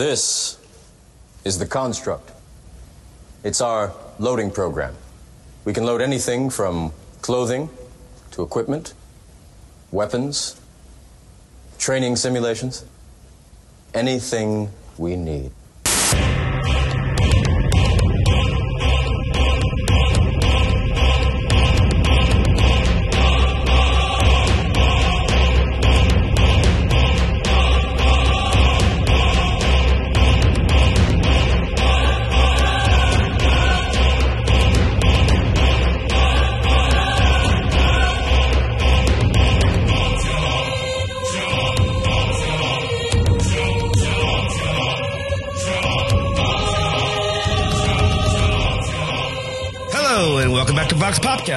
[0.00, 0.56] This
[1.44, 2.32] is the construct.
[3.44, 4.94] It's our loading program.
[5.66, 7.68] We can load anything from clothing
[8.30, 8.94] to equipment,
[9.92, 10.58] weapons,
[11.76, 12.82] training simulations,
[13.92, 15.52] anything we need.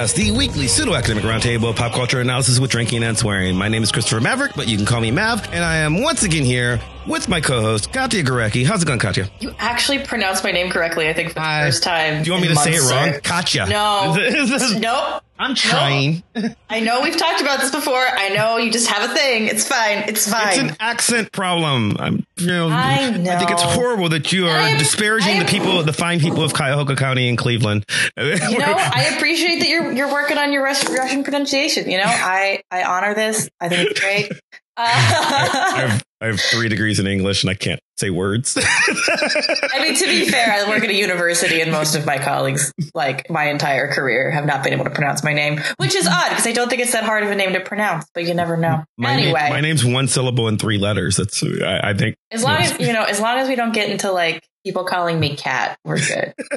[0.04, 3.56] Vox Popcast, the weekly pseudo academic roundtable of pop culture analysis with drinking and swearing.
[3.56, 6.22] My name is Christopher Maverick, but you can call me Mav, and I am once
[6.22, 8.64] again here with my co-host Katya Gorecki.
[8.66, 9.28] How's it going, Katya?
[9.40, 12.22] You actually pronounced my name correctly, I think, for the I- first time.
[12.22, 13.12] Do you want me to say it wrong?
[13.14, 13.20] sir.
[13.22, 13.66] Katya.
[13.66, 14.14] No.
[14.78, 15.22] Nope.
[15.38, 16.22] I'm trying.
[16.70, 17.94] I know we've talked about this before.
[17.94, 19.48] I know you just have a thing.
[19.48, 20.04] It's fine.
[20.08, 20.48] It's fine.
[20.48, 21.96] It's an accent problem.
[21.98, 25.50] I'm, you know, I I think it's horrible that you are am- disparaging am- the
[25.50, 27.84] people, the fine people of Cuyahoga County and Cleveland.
[28.16, 31.90] you know, I appreciate that you're you're working on your Russian pronunciation.
[31.90, 33.48] You know, I I honor this.
[33.60, 34.32] I think it's great.
[34.76, 38.56] I, Uh, have, I have three degrees in English and I can't say words.
[38.58, 42.72] I mean, to be fair, I work at a university, and most of my colleagues,
[42.94, 46.30] like my entire career, have not been able to pronounce my name, which is odd
[46.30, 48.06] because I don't think it's that hard of a name to pronounce.
[48.14, 48.84] But you never know.
[48.96, 51.16] My, name- anyway, my name's one syllable and three letters.
[51.16, 52.16] That's I, I think.
[52.30, 55.20] As long as you know, as long as we don't get into like people calling
[55.20, 56.32] me cat, we're good.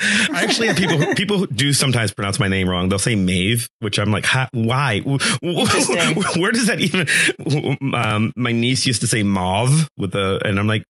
[0.00, 0.96] I actually have people.
[0.98, 2.88] who- People who do sometimes pronounce my name wrong.
[2.88, 5.00] They'll say Mave, which I'm like, why?
[5.04, 7.94] Where does that even?
[7.94, 10.84] Um, my niece used to say mauve with a, and I'm like,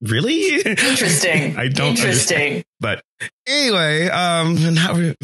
[0.00, 0.60] really?
[0.62, 1.56] Interesting.
[1.58, 2.64] I don't Interesting.
[2.80, 3.02] But
[3.46, 5.14] anyway, um, now we're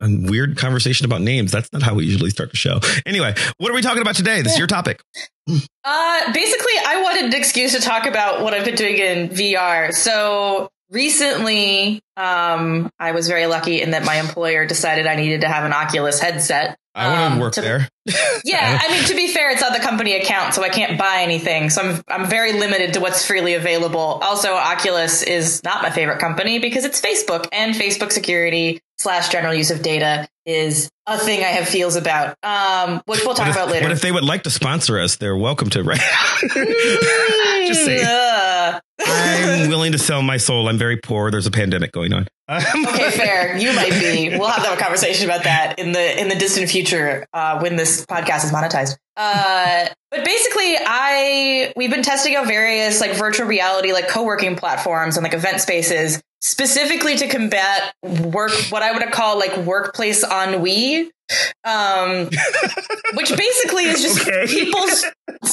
[0.00, 1.52] a weird conversation about names.
[1.52, 2.80] That's not how we usually start the show.
[3.04, 4.42] Anyway, what are we talking about today?
[4.42, 5.02] This is your topic.
[5.48, 9.92] Uh, basically, I wanted an excuse to talk about what I've been doing in VR.
[9.92, 15.48] So recently, um, I was very lucky in that my employer decided I needed to
[15.48, 16.78] have an Oculus headset.
[16.94, 17.88] I want um, to work to- there.
[18.44, 21.22] Yeah, I mean to be fair, it's on the company account, so I can't buy
[21.22, 21.70] anything.
[21.70, 23.98] So I'm I'm very limited to what's freely available.
[23.98, 29.54] Also, Oculus is not my favorite company because it's Facebook, and Facebook security slash general
[29.54, 32.36] use of data is a thing I have feels about.
[32.42, 33.84] Um, which we'll talk if, about later.
[33.84, 35.16] what if they would like to sponsor us?
[35.16, 35.82] They're welcome to.
[35.82, 35.98] Right?
[37.66, 38.04] Just saying.
[38.06, 38.80] Ugh.
[39.06, 40.68] I'm willing to sell my soul.
[40.68, 41.30] I'm very poor.
[41.30, 42.28] There's a pandemic going on.
[42.50, 43.56] okay, fair.
[43.56, 44.30] You might be.
[44.30, 47.58] We'll have to have a conversation about that in the in the distant future uh,
[47.60, 48.96] when this podcast is monetized.
[49.16, 55.16] Uh, but basically, I we've been testing out various like virtual reality like co-working platforms
[55.16, 61.10] and like event spaces specifically to combat work what I would call like workplace ennui.
[61.64, 62.28] Um,
[63.14, 64.46] which basically is just Okay.
[64.46, 64.86] people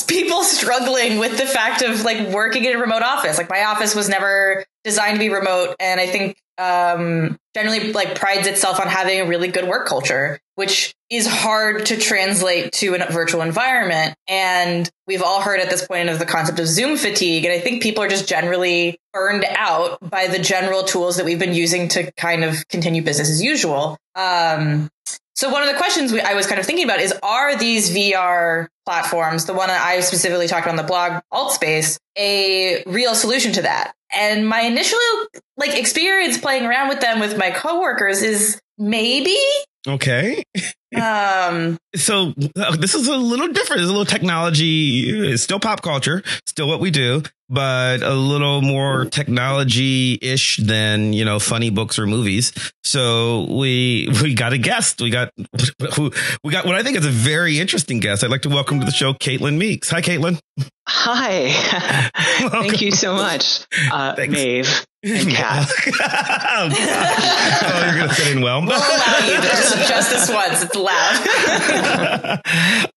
[0.05, 3.37] people struggling with the fact of like working in a remote office.
[3.37, 8.15] Like my office was never designed to be remote, and I think um, generally like
[8.15, 12.95] prides itself on having a really good work culture, which is hard to translate to
[12.95, 14.15] a virtual environment.
[14.27, 17.59] And we've all heard at this point of the concept of Zoom fatigue, and I
[17.59, 21.89] think people are just generally burned out by the general tools that we've been using
[21.89, 23.97] to kind of continue business as usual.
[24.15, 24.89] Um,
[25.41, 27.89] so one of the questions we, I was kind of thinking about is: Are these
[27.89, 33.53] VR platforms, the one that I specifically talked on the blog Altspace, a real solution
[33.53, 33.93] to that?
[34.13, 34.99] And my initial
[35.57, 39.37] like experience playing around with them with my coworkers is maybe.
[39.87, 40.43] Okay.
[40.95, 43.81] Um, So uh, this is a little different.
[43.81, 45.09] It's a little technology.
[45.09, 51.13] It's still pop culture, still what we do, but a little more technology ish than
[51.13, 52.51] you know funny books or movies.
[52.83, 55.01] So we we got a guest.
[55.01, 55.31] We got
[55.95, 56.11] who
[56.43, 58.23] we got what I think is a very interesting guest.
[58.23, 59.89] I'd like to welcome to the show Caitlin Meeks.
[59.89, 60.39] Hi, Caitlin.
[60.87, 61.51] Hi.
[62.49, 64.33] Thank you so much, uh, Thanks.
[64.33, 65.67] Maeve and Kat.
[65.67, 66.69] oh,
[67.63, 68.61] oh, you're gonna fit in well.
[68.61, 70.61] we'll allow you to just, just this once.
[70.63, 71.17] It's loud.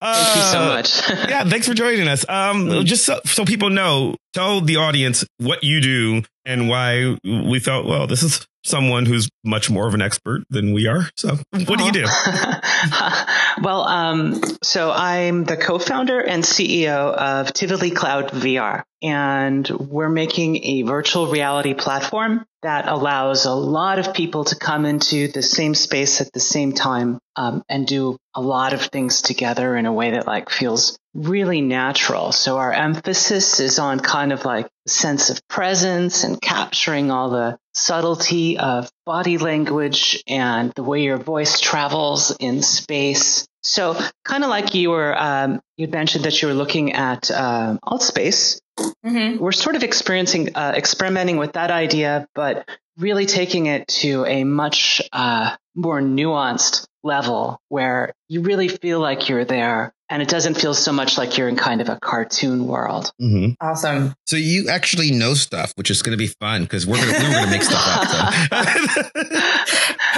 [0.01, 1.09] Thank you so Uh, much.
[1.29, 2.29] yeah, thanks for joining us.
[2.29, 7.61] Um, just so, so people know, tell the audience what you do and why we
[7.61, 11.09] felt, well, this is someone who's much more of an expert than we are.
[11.17, 12.05] So, what do you do?
[13.63, 20.65] well, um, so I'm the co-founder and CEO of Tivoli Cloud VR, and we're making
[20.65, 25.75] a virtual reality platform that allows a lot of people to come into the same
[25.75, 29.93] space at the same time um, and do a lot of things together in a
[29.93, 32.33] way that like feels really natural.
[32.33, 37.59] So our emphasis is on kind of like sense of presence and capturing all the
[37.75, 43.47] subtlety of body language and the way your voice travels in space.
[43.65, 47.79] So kind of like you were, um, you mentioned that you were looking at um,
[47.83, 48.61] Altspace.
[48.79, 49.43] Mm-hmm.
[49.43, 52.69] We're sort of experiencing, uh, experimenting with that idea, but
[52.99, 59.29] really taking it to a much uh, more nuanced level where you really feel like
[59.29, 62.67] you're there and it doesn't feel so much like you're in kind of a cartoon
[62.67, 63.11] world.
[63.21, 63.53] Mm-hmm.
[63.61, 64.15] Awesome.
[64.27, 67.23] So you actually know stuff, which is going to be fun because we're going to,
[67.23, 68.35] we're going to make stuff up.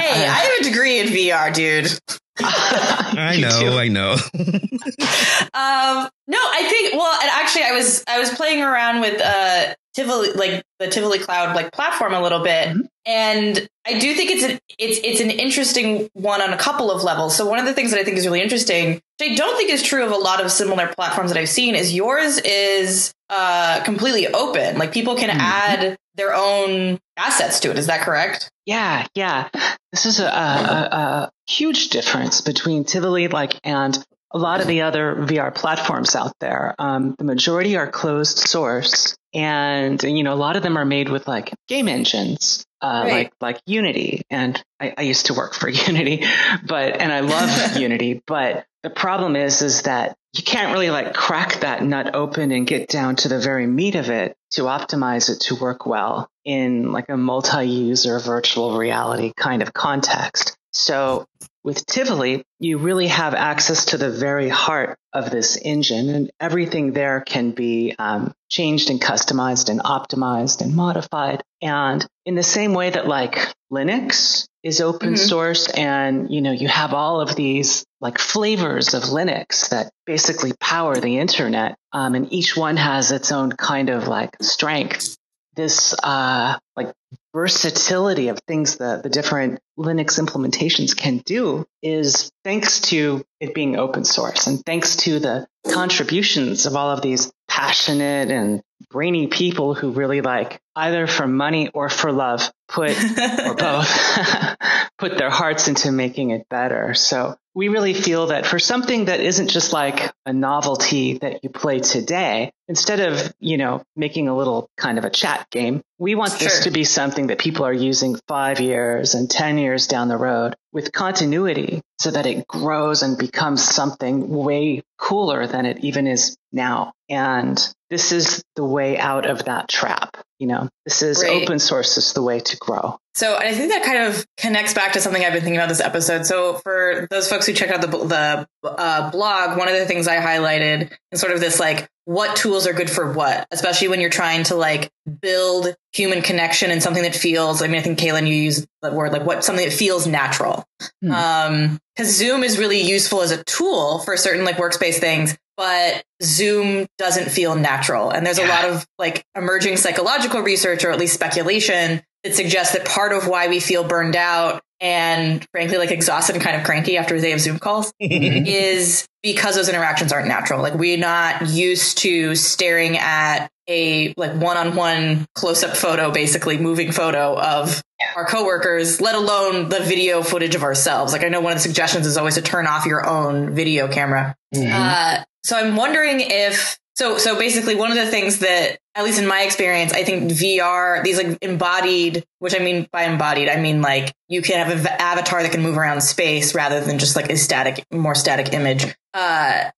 [0.08, 0.14] So.
[0.14, 1.90] hey, I have a degree in VR, dude.
[2.38, 4.12] I know, I know.
[4.12, 6.94] um, no, I think.
[6.94, 11.18] Well, and actually, I was I was playing around with uh Tivoli, like the Tivoli
[11.18, 12.82] Cloud like platform a little bit, mm-hmm.
[13.06, 17.02] and I do think it's an it's it's an interesting one on a couple of
[17.02, 17.34] levels.
[17.34, 19.70] So one of the things that I think is really interesting, which I don't think
[19.70, 23.82] is true of a lot of similar platforms that I've seen, is yours is uh
[23.84, 24.76] completely open.
[24.76, 25.40] Like people can mm-hmm.
[25.40, 27.78] add their own assets to it.
[27.78, 28.50] Is that correct?
[28.66, 29.48] Yeah, yeah.
[29.92, 33.96] This is a, a, a huge difference between Tivoli like and
[34.36, 36.74] a lot of the other VR platforms out there.
[36.78, 41.08] Um, the majority are closed source, and you know a lot of them are made
[41.08, 42.64] with like game engines.
[42.82, 43.12] Uh, right.
[43.12, 46.24] like like Unity, and I, I used to work for Unity,
[46.66, 51.14] but and I love Unity, but the problem is is that you can't really like
[51.14, 55.30] crack that nut open and get down to the very meat of it to optimize
[55.30, 60.56] it to work well in like a multi-user virtual reality kind of context.
[60.76, 61.26] So
[61.64, 66.92] with Tivoli, you really have access to the very heart of this engine, and everything
[66.92, 71.42] there can be um, changed and customized and optimized and modified.
[71.62, 75.26] And in the same way that like Linux is open mm-hmm.
[75.26, 80.52] source, and you know you have all of these like flavors of Linux that basically
[80.60, 85.16] power the internet, um, and each one has its own kind of like strength
[85.56, 86.92] this uh, like
[87.32, 93.76] versatility of things that the different Linux implementations can do is thanks to it being
[93.76, 99.74] open source and thanks to the contributions of all of these passionate and brainy people
[99.74, 102.90] who really like either for money or for love put
[103.46, 104.56] or both
[104.98, 106.94] put their hearts into making it better.
[106.94, 111.48] So we really feel that for something that isn't just like a novelty that you
[111.48, 116.14] play today, instead of, you know, making a little kind of a chat game, we
[116.14, 116.40] want sure.
[116.40, 120.18] this to be something that people are using five years and 10 years down the
[120.18, 126.06] road with continuity so that it grows and becomes something way cooler than it even
[126.06, 126.92] is now.
[127.08, 127.58] And
[127.88, 130.18] this is the way out of that trap.
[130.38, 132.98] You know, this is open source is the way to grow.
[133.14, 135.80] So I think that kind of connects back to something I've been thinking about this
[135.80, 136.26] episode.
[136.26, 140.06] So for those folks who check out the the uh, blog, one of the things
[140.06, 144.00] I highlighted is sort of this like what tools are good for what, especially when
[144.00, 144.90] you're trying to like
[145.22, 147.62] build human connection and something that feels.
[147.62, 150.64] I mean, I think Caitlin you use that word like what something that feels natural.
[151.02, 151.10] Hmm.
[151.10, 156.04] Um, because Zoom is really useful as a tool for certain like workspace things, but
[156.22, 158.10] Zoom doesn't feel natural.
[158.10, 158.46] And there's yeah.
[158.46, 163.12] a lot of like emerging psychological research or at least speculation that suggests that part
[163.12, 167.14] of why we feel burned out and frankly like exhausted and kind of cranky after
[167.14, 170.60] a day of Zoom calls is because those interactions aren't natural.
[170.60, 177.38] Like we're not used to staring at a like one-on-one close-up photo, basically moving photo
[177.38, 177.82] of
[178.14, 181.12] our coworkers, let alone the video footage of ourselves.
[181.12, 183.88] Like I know one of the suggestions is always to turn off your own video
[183.88, 184.36] camera.
[184.54, 184.72] Mm-hmm.
[184.72, 189.18] Uh, so I'm wondering if so so basically one of the things that at least
[189.18, 193.60] in my experience, I think VR, these like embodied, which I mean by embodied, I
[193.60, 197.14] mean like you can have an avatar that can move around space rather than just
[197.14, 198.94] like a static, more static image.
[199.12, 199.70] Uh,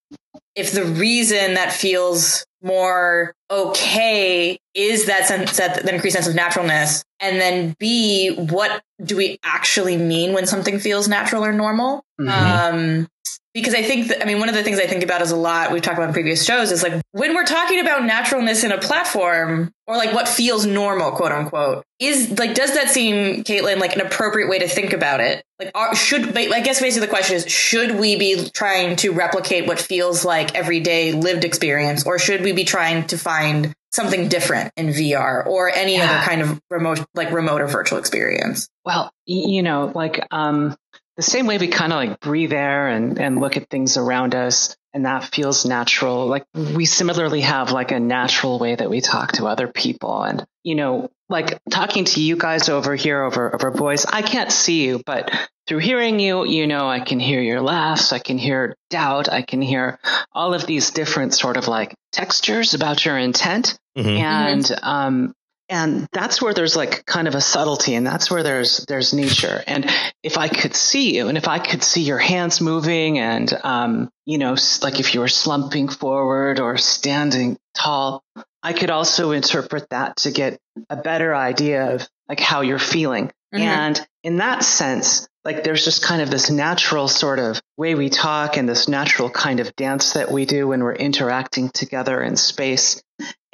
[0.59, 6.35] if the reason that feels more okay is that sense that, that increased sense of
[6.35, 12.03] naturalness and then b what do we actually mean when something feels natural or normal
[12.21, 12.29] mm-hmm.
[12.29, 13.09] um
[13.55, 15.37] because I think that, I mean, one of the things I think about is a
[15.37, 18.71] lot we've talked about in previous shows is like when we're talking about naturalness in
[18.71, 23.79] a platform or like what feels normal, quote unquote, is like, does that seem, Caitlin,
[23.81, 25.43] like an appropriate way to think about it?
[25.59, 29.67] Like, are, should, I guess basically the question is, should we be trying to replicate
[29.67, 34.71] what feels like everyday lived experience or should we be trying to find something different
[34.77, 36.05] in VR or any Yeah.
[36.05, 38.69] other kind of remote, like remote or virtual experience?
[38.85, 40.77] Well, you know, like um,
[41.19, 44.37] the same way we kind of like breathe air and, and look at things around
[44.37, 46.27] us, and that feels natural.
[46.29, 50.23] Like we similarly have like a natural way that we talk to other people.
[50.23, 54.53] And, you know, like talking to you guys over here over, over voice, I can't
[54.53, 55.31] see you, but
[55.67, 59.43] through hearing you, you know, I can hear your laughs, I can hear doubt, I
[59.43, 59.99] can hear
[60.33, 64.21] all of these different sort of like textures about your intent Mhm.
[64.21, 65.35] and um
[65.69, 69.63] and that's where there's like kind of a subtlety and that's where there's there's nature
[69.67, 69.91] and
[70.23, 74.09] if i could see you and if i could see your hands moving and um
[74.25, 78.23] you know like if you were slumping forward or standing tall
[78.63, 80.59] i could also interpret that to get
[80.91, 83.61] a better idea of like how you're feeling Mhm.
[83.61, 88.11] and in that sense, like there's just kind of this natural sort of way we
[88.11, 92.37] talk and this natural kind of dance that we do when we're interacting together in
[92.37, 93.03] space.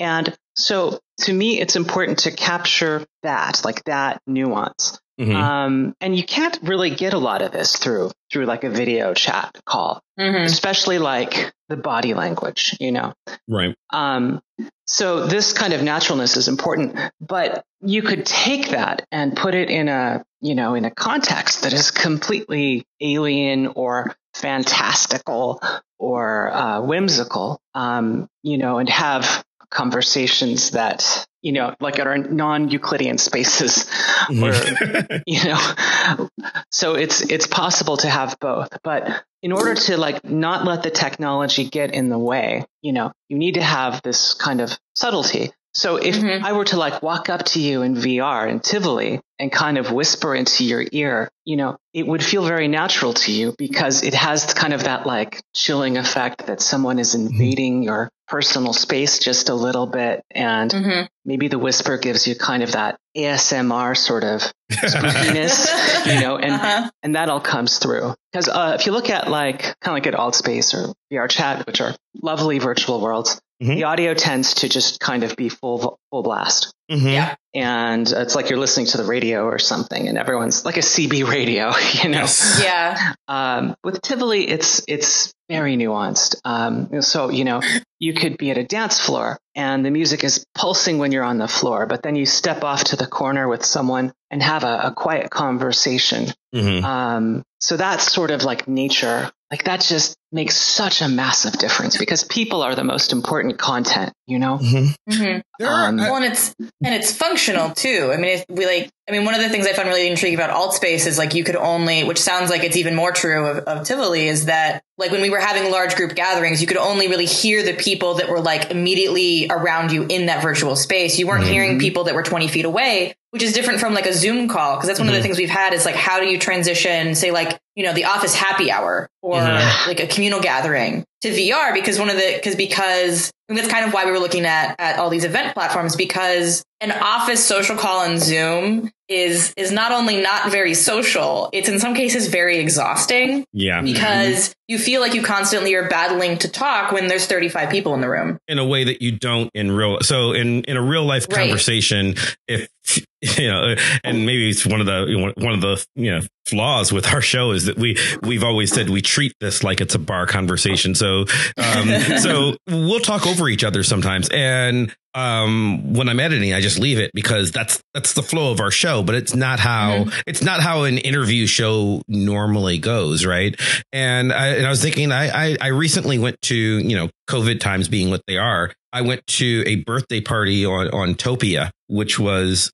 [0.00, 4.98] And so to me, it's important to capture that, like that nuance.
[5.20, 5.34] Mhm.
[5.34, 9.14] Um, and you can't really get a lot of this through, through like a video
[9.14, 10.44] chat call, Mhm.
[10.44, 13.12] especially like the body language, you know?
[13.48, 13.76] right.
[13.92, 14.42] Um,
[14.86, 19.70] so this kind of naturalness is important, but you could take that and put it
[19.70, 25.60] in a, you know, in a context that is completely alien or fantastical
[25.98, 29.44] or uh, whimsical, um, you know, and have
[29.74, 33.86] conversations that, you know, like at our non-Euclidean spaces,
[34.28, 35.22] where Mhm.
[35.26, 36.28] you know
[36.70, 40.90] so it's it's possible to have both but in order to like not let the
[40.90, 45.50] technology get in the way you know you need to have this kind of subtlety
[45.74, 46.42] so if Mhm.
[46.42, 49.92] i were to like walk up to you in vr in tivoli and kind of
[49.92, 54.14] whisper into your ear you know it would feel very natural to you because it
[54.14, 59.48] has kind of that like chilling effect that someone is invading your personal space just
[59.48, 61.08] a little bit and Mhm.
[61.24, 66.52] maybe the whisper gives you kind of that ASMR sort of spookiness, you know, and
[66.54, 66.90] Uh-huh.
[67.02, 68.14] and that all comes through.
[68.32, 71.80] Because uh, if you look at like kind of like at Altspace or VRChat, which
[71.80, 73.76] are lovely virtual worlds, Mhm.
[73.76, 76.72] the audio tends to just kind of be full full blast.
[76.90, 77.12] Mhm.
[77.12, 77.34] Yeah.
[77.54, 81.22] And it's like you're listening to the radio or something, and everyone's like a CB
[81.28, 81.70] radio,
[82.02, 82.18] you know.
[82.22, 82.60] Yes.
[82.62, 83.12] Yeah.
[83.28, 86.34] Um, with Tivoli, it's it's very nuanced.
[86.44, 87.60] Um, so you know,
[88.00, 91.38] you could be at a dance floor and the music is pulsing when you're on
[91.38, 94.80] the floor, but then you step off to the corner with someone and have a,
[94.84, 96.26] a quiet conversation.
[96.54, 96.82] Mhm.
[96.82, 99.30] Um, so that's sort of like nature.
[99.54, 104.12] Like that just makes such a massive difference because people are the most important content,
[104.26, 104.58] you know.
[104.58, 104.92] Mhm.
[105.08, 105.42] Mhm.
[105.60, 106.52] There are- Um, Well, and it's
[106.84, 108.10] and it's functional too.
[108.12, 108.90] I mean, if we like.
[109.08, 111.44] I mean, one of the things I found really intriguing about Altspace is like you
[111.44, 115.12] could only, which sounds like it's even more true of, of Tivoli, is that like
[115.12, 118.28] when we were having large group gatherings, you could only really hear the people that
[118.28, 121.16] were like immediately around you in that virtual space.
[121.16, 121.48] You weren't Mhm.
[121.52, 124.74] hearing people that were twenty feet away, which is different from like a Zoom call
[124.76, 127.30] because that's one of the things we've had is like how do you transition, say
[127.30, 129.86] like you know the office happy hour or Mhm.
[129.86, 133.92] like a communal gathering to VR because one of the because because that's kind of
[133.92, 138.00] why we were looking at at all these event platforms because an office social call
[138.00, 143.44] on Zoom is is not only not very social, it's in some cases very exhausting
[143.52, 143.82] Yeah.
[143.82, 148.00] because you feel like you constantly are battling to talk when there's 35 people in
[148.00, 148.38] the room.
[148.48, 151.38] in a way that you don't in real so in in a real life Right.
[151.48, 152.14] conversation
[152.48, 152.68] if
[153.38, 157.06] you know and maybe it's one of the one of the you know flaws with
[157.12, 160.26] our show is that we we've always said we treat this like it's a bar
[160.26, 161.24] conversation so
[161.56, 166.78] um so we'll talk over each other sometimes and um when i'm editing i just
[166.78, 170.42] leave it because that's that's the flow of our show but it's not how it's
[170.42, 173.60] not how an interview show normally goes right
[173.92, 177.60] and i and i was thinking i i, I recently went to you know covid
[177.60, 182.20] times being what they are I went to a birthday party on, on Topia, which
[182.20, 182.70] was,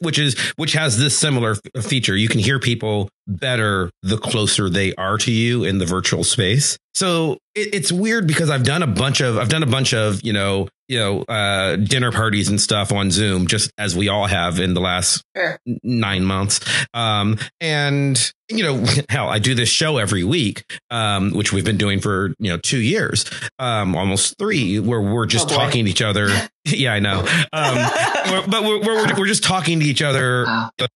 [0.00, 2.14] which is, which has this similar feature.
[2.14, 6.78] You can hear people better the closer they are to you in the virtual space.
[6.94, 10.22] So it, it's weird because I've done a bunch of, I've done a bunch of,
[10.22, 14.26] you know, you know, uh, dinner parties and stuff on Zoom, just as we all
[14.26, 15.58] have in the last Sure.
[15.82, 16.60] nine months.
[16.94, 21.76] Um, and you know, hell, I do this show every week, um, which we've been
[21.78, 23.24] doing for you know two years,
[23.58, 26.28] um, almost three, where we're just Oh, talking to each other.
[26.74, 27.20] yeah, I know.
[27.52, 30.46] Um, but we're, we're we're just talking to each other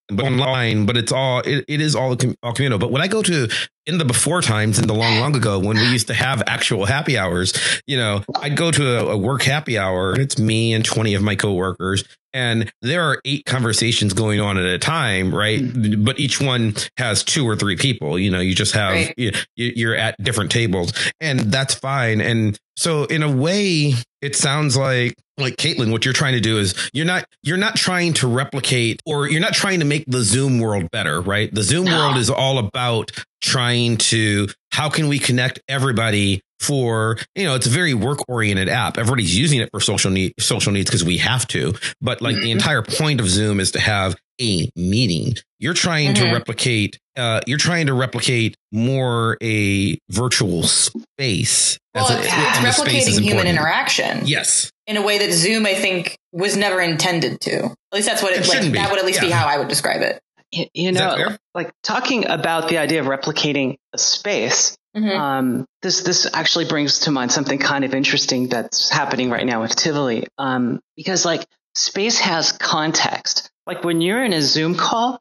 [0.08, 2.78] but online, but it's all it, it is all all communal.
[2.78, 3.48] But when I go to
[3.86, 6.86] in the before times, in the long, long ago, when we used to have actual
[6.86, 7.54] happy hours,
[7.86, 10.18] you know, I'd go to a, a work happy hour.
[10.18, 14.64] It's me and 20 of my coworkers and there are eight conversations going on at
[14.64, 16.04] a time right mm-hmm.
[16.04, 19.14] but each one has two or three people you know you just have right.
[19.16, 24.76] you, you're at different tables and that's fine and so in a way it sounds
[24.76, 28.28] like like Caitlin, what you're trying to do is you're not you're not trying to
[28.28, 31.52] replicate or you're not trying to make the Zoom world better, right?
[31.52, 31.96] The Zoom no.
[31.96, 33.10] world is all about
[33.40, 38.68] trying to how can we connect everybody for you know it's a very work oriented
[38.68, 38.98] app.
[38.98, 41.74] Everybody's using it for social need social needs because we have to.
[42.00, 42.44] But like mm-hmm.
[42.44, 45.34] the entire point of zoom is to have a meeting.
[45.58, 46.24] You're trying mm-hmm.
[46.24, 51.78] to replicate uh, you're trying to replicate more a virtual space.
[51.94, 54.26] Well, a, it's, replicating human interaction.
[54.26, 54.70] Yes.
[54.86, 57.64] In a way that zoom i think was never intended to.
[57.64, 59.28] At least that's what it, it like, that would at least yeah.
[59.28, 60.20] be how i would describe it.
[60.52, 65.20] You, you know like talking about the idea of replicating a space Mm-hmm.
[65.20, 69.62] Um, this this actually brings to mind something kind of interesting that's happening right now
[69.62, 73.50] with Tivoli, um, because like space has context.
[73.66, 75.20] Like when you're in a Zoom call,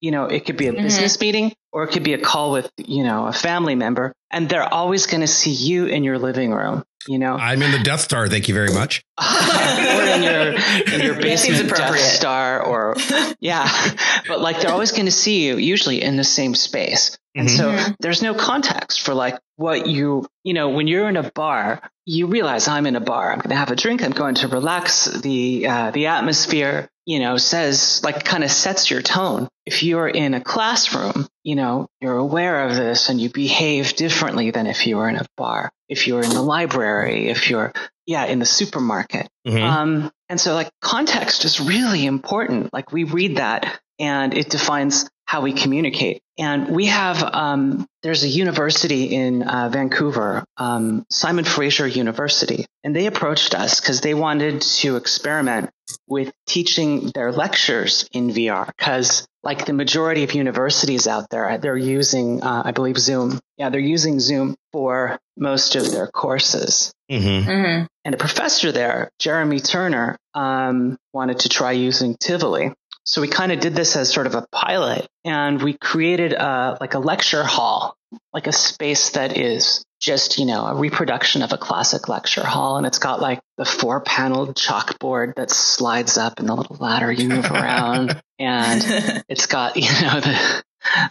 [0.00, 0.82] you know, it could be a mm-hmm.
[0.82, 4.48] business meeting or it could be a call with, you know, a family member, and
[4.48, 6.84] they're always going to see you in your living room.
[7.06, 8.28] You know, I'm in the Death Star.
[8.28, 9.02] Thank you very much.
[9.18, 10.52] or in your
[10.94, 12.94] in your basement Death Star, or
[13.40, 13.68] yeah,
[14.28, 17.18] but like they're always going to see you, usually in the same space.
[17.38, 17.86] And mm-hmm.
[17.88, 21.80] so there's no context for like what you, you know, when you're in a bar,
[22.04, 23.30] you realize I'm in a bar.
[23.30, 24.02] I'm going to have a drink.
[24.02, 25.04] I'm going to relax.
[25.04, 29.46] The, uh, the atmosphere, you know, says like kind of sets your tone.
[29.64, 34.50] If you're in a classroom, you know, you're aware of this and you behave differently
[34.50, 35.70] than if you were in a bar.
[35.88, 37.72] If you're in the library, if you're,
[38.04, 39.28] yeah, in the supermarket.
[39.46, 39.62] Mm-hmm.
[39.62, 42.72] Um, and so like context is really important.
[42.72, 46.20] Like we read that and it defines how we communicate.
[46.38, 52.94] And we have, um, there's a university in uh, Vancouver, um, Simon Fraser University, and
[52.94, 55.70] they approached us because they wanted to experiment
[56.06, 58.66] with teaching their lectures in VR.
[58.66, 63.40] Because, like the majority of universities out there, they're using, uh, I believe, Zoom.
[63.56, 66.92] Yeah, they're using Zoom for most of their courses.
[67.10, 67.50] Mm-hmm.
[67.50, 67.86] Mm-hmm.
[68.04, 72.72] And a professor there, Jeremy Turner, um, wanted to try using Tivoli.
[73.08, 76.76] So we kind of did this as sort of a pilot and we created a,
[76.78, 77.96] like a lecture hall,
[78.34, 82.76] like a space that is just, you know, a reproduction of a classic lecture hall.
[82.76, 87.10] And it's got like the four paneled chalkboard that slides up and the little ladder
[87.10, 88.20] you move around.
[88.38, 90.62] and it's got, you know, the,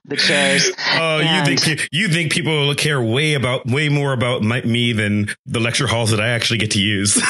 [0.05, 0.71] the chairs.
[0.99, 4.93] Oh, and you think you think people care way about way more about my, me
[4.93, 7.15] than the lecture halls that I actually get to use.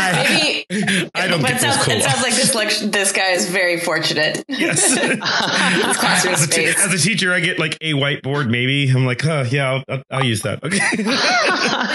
[0.00, 0.66] Maybe
[1.14, 1.94] I don't get sounds, cool.
[1.94, 4.44] It sounds like this lecture, this guy is very fortunate.
[4.60, 4.94] Yes,
[5.98, 8.50] classroom as, a as a teacher, I get like a whiteboard.
[8.50, 10.62] Maybe I'm like, oh yeah, I'll, I'll, I'll use that.
[10.62, 10.78] Okay.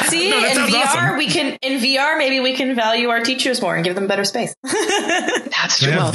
[0.10, 1.18] See, no, in VR, awesome.
[1.18, 4.24] we can in VR maybe we can value our teachers more and give them better
[4.24, 4.56] space.
[4.64, 5.92] That's true.
[5.92, 6.14] I have,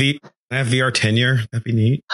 [0.50, 1.38] I have VR tenure.
[1.52, 2.04] That'd be neat.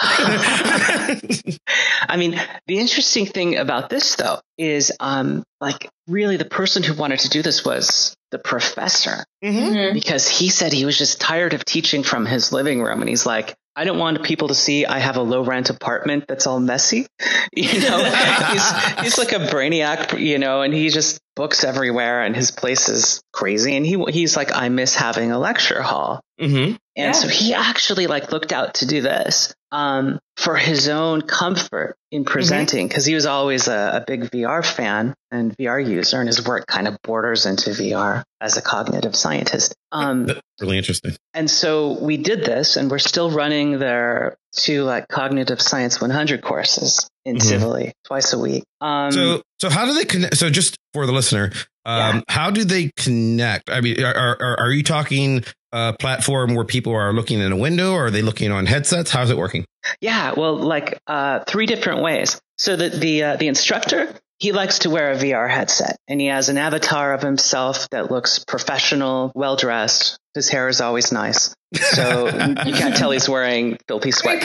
[2.09, 6.93] I mean, the interesting thing about this though is, um, like really the person who
[6.93, 9.57] wanted to do this was the professor mm-hmm.
[9.57, 9.93] mm-hmm.
[9.93, 13.01] because he said he was just tired of teaching from his living room.
[13.01, 16.25] And he's like, I don't want people to see I have a low rent apartment
[16.27, 17.07] that's all messy.
[17.53, 18.03] You know,
[18.51, 22.87] he's, he's like a brainiac, you know, and he just books everywhere and his place
[22.87, 23.75] is crazy.
[23.75, 26.21] And he, he's like, I miss having a lecture hall.
[26.39, 26.75] Mm-hmm.
[26.97, 27.21] And yeah.
[27.21, 32.23] so he actually like looked out to do this um, for his own comfort in
[32.23, 32.31] mm-hmm.
[32.31, 33.09] presenting because mm-hmm.
[33.09, 36.87] he was always a, a, big VR fan and VR user, and his work kind
[36.87, 39.75] of borders into VR as a cognitive scientist.
[39.91, 40.27] Um,
[40.59, 41.15] really interesting.
[41.35, 46.41] And so we did this, and we're still running their two like cognitive science 100
[46.41, 47.49] courses in mm-hmm.
[47.49, 48.63] Tivoli twice a week.
[48.81, 50.37] Um, so, so how do they connect?
[50.37, 51.51] So, just for the listener,
[51.85, 52.21] um, yeah.
[52.27, 53.69] how do they connect?
[53.69, 57.57] I mean, are, are, are you talking a platform where people are looking in a
[57.57, 59.11] window or are they looking on headsets?
[59.11, 59.65] How's it working?
[60.01, 62.41] Yeah, well, like uh, three different ways.
[62.57, 66.27] So the the uh, the instructor he likes to wear a VR headset and he
[66.27, 70.19] has an avatar of himself that looks professional, well dressed.
[70.35, 71.55] His hair is always nice.
[71.73, 74.41] So you can't tell he's wearing filthy sweatpants.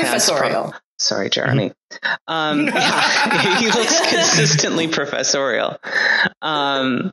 [0.98, 1.72] Sorry, Jeremy.
[2.26, 5.76] Um, yeah, he looks consistently professorial.
[6.40, 7.12] Um,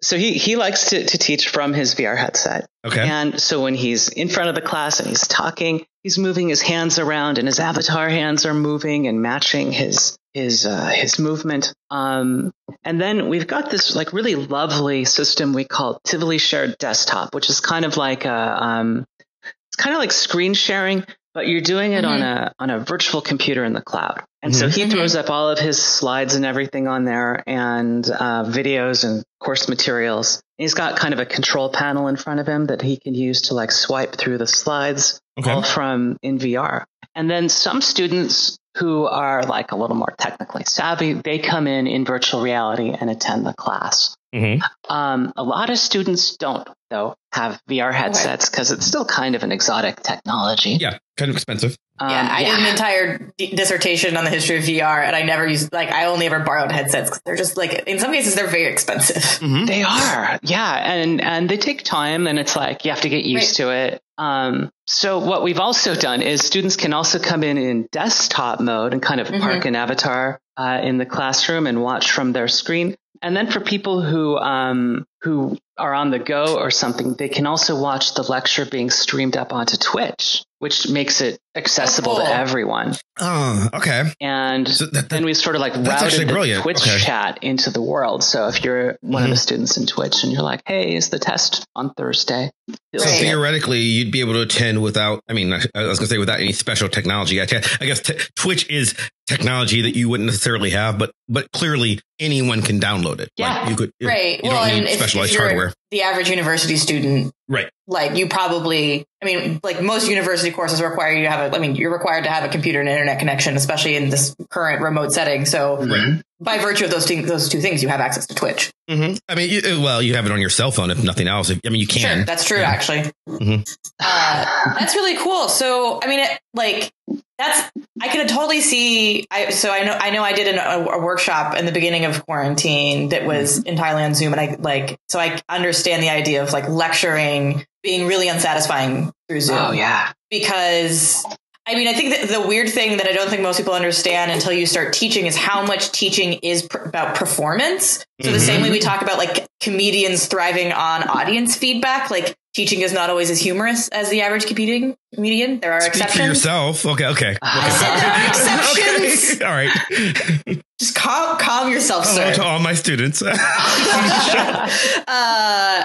[0.00, 2.68] so he, he likes to, to teach from his VR headset.
[2.86, 3.00] Okay.
[3.06, 6.62] And so when he's in front of the class and he's talking, he's moving his
[6.62, 11.72] hands around and his avatar hands are moving and matching his his uh, his movement.
[11.90, 17.34] Um, and then we've got this like really lovely system we call Tivoli Shared Desktop,
[17.34, 19.06] which is kind of like a um,
[19.42, 22.14] it's kind of like screen sharing, but you're doing it mm-hmm.
[22.14, 24.22] on a on a virtual computer in the cloud.
[24.42, 24.60] And mm-hmm.
[24.60, 29.04] so he throws up all of his slides and everything on there and uh, videos
[29.04, 30.42] and course materials.
[30.58, 33.42] He's got kind of a control panel in front of him that he can use
[33.42, 35.50] to like swipe through the slides okay.
[35.50, 36.84] all from in VR.
[37.14, 41.86] And then some students who are like a little more technically savvy, they come in
[41.86, 44.16] in virtual reality and attend the class.
[44.34, 44.92] Mm-hmm.
[44.92, 49.44] Um, a lot of students don't, though, have VR headsets because it's still kind of
[49.44, 50.70] an exotic technology.
[50.70, 51.76] Yeah, kind of expensive.
[52.00, 52.50] Um, yeah, I yeah.
[52.50, 55.90] did an entire d- dissertation on the history of VR, and I never used like
[55.90, 59.22] I only ever borrowed headsets because they're just like in some cases they're very expensive.
[59.44, 59.66] Mm-hmm.
[59.66, 63.24] They are, yeah, and and they take time, and it's like you have to get
[63.24, 63.66] used right.
[63.66, 64.02] to it.
[64.16, 68.92] Um, so what we've also done is students can also come in in desktop mode
[68.94, 69.40] and kind of mm-hmm.
[69.40, 72.96] park an avatar uh, in the classroom and watch from their screen.
[73.22, 77.46] And then for people who um, who are on the go or something, they can
[77.46, 82.34] also watch the lecture being streamed up onto Twitch, which makes it accessible oh, to
[82.34, 82.94] everyone.
[83.20, 84.04] Oh, okay.
[84.18, 86.60] And so that, that, then we sort of like routed the.
[86.62, 86.96] Twitch okay.
[87.00, 88.24] chat into the world.
[88.24, 89.16] So if you're one mm-hmm.
[89.16, 89.34] of the mm-hmm.
[89.36, 92.50] students in Twitch and you're like, "Hey, is the test on Thursday?"
[92.96, 95.20] So theoretically, you'd be able to attend without.
[95.28, 97.42] I mean, I was going to say without any special technology.
[97.42, 98.94] I, I guess t- Twitch is
[99.26, 103.28] technology that you wouldn't necessarily have, but but clearly anyone can download it.
[103.36, 103.92] Yeah, like you could.
[104.02, 104.42] Right.
[104.42, 105.74] You well, don't need specialized if, if hardware.
[105.90, 107.70] The average university student, right?
[107.86, 109.06] Like you probably.
[109.22, 111.56] I mean, like most university courses require you to have a.
[111.56, 114.82] I mean, you're required to have a computer and internet connection, especially in this current
[114.82, 115.46] remote setting.
[115.46, 116.22] So, right.
[116.40, 118.70] by virtue of those two, those two things, you have access to Twitch.
[118.90, 119.16] Mm-hmm.
[119.28, 121.50] I mean, you, well, you have it on your cell phone if nothing else.
[121.50, 122.16] I mean, you can.
[122.16, 122.70] Sure, that's true, yeah.
[122.70, 123.10] actually.
[123.28, 123.62] Mm-hmm.
[123.98, 125.48] Uh, that's really cool.
[125.48, 126.92] So, I mean, it, like
[127.38, 129.26] that's I can totally see.
[129.30, 132.04] I so I know I know I did an, a, a, workshop in the beginning
[132.04, 133.68] of quarantine that was mm-hmm.
[133.68, 138.06] entirely on Zoom, and I like so I understand the idea of like lecturing being
[138.06, 139.58] really unsatisfying through Zoom.
[139.58, 141.24] Oh yeah, because
[141.66, 144.30] I mean, I think that the weird thing that I don't think most people understand
[144.30, 148.04] until you start teaching is how much teaching is pr- about performance.
[148.20, 148.32] So mm-hmm.
[148.32, 152.92] the same way we talk about like comedians thriving on audience feedback, like teaching is
[152.92, 156.20] not always as humorous as the average competing Comedian, there are Speak exceptions.
[156.20, 157.36] For yourself, okay, okay.
[157.42, 159.34] I said there are exceptions.
[159.36, 159.44] Okay.
[159.44, 160.62] All right.
[160.78, 162.34] Just calm, calm yourself, sir.
[162.34, 163.22] to all my students.
[163.22, 163.32] uh,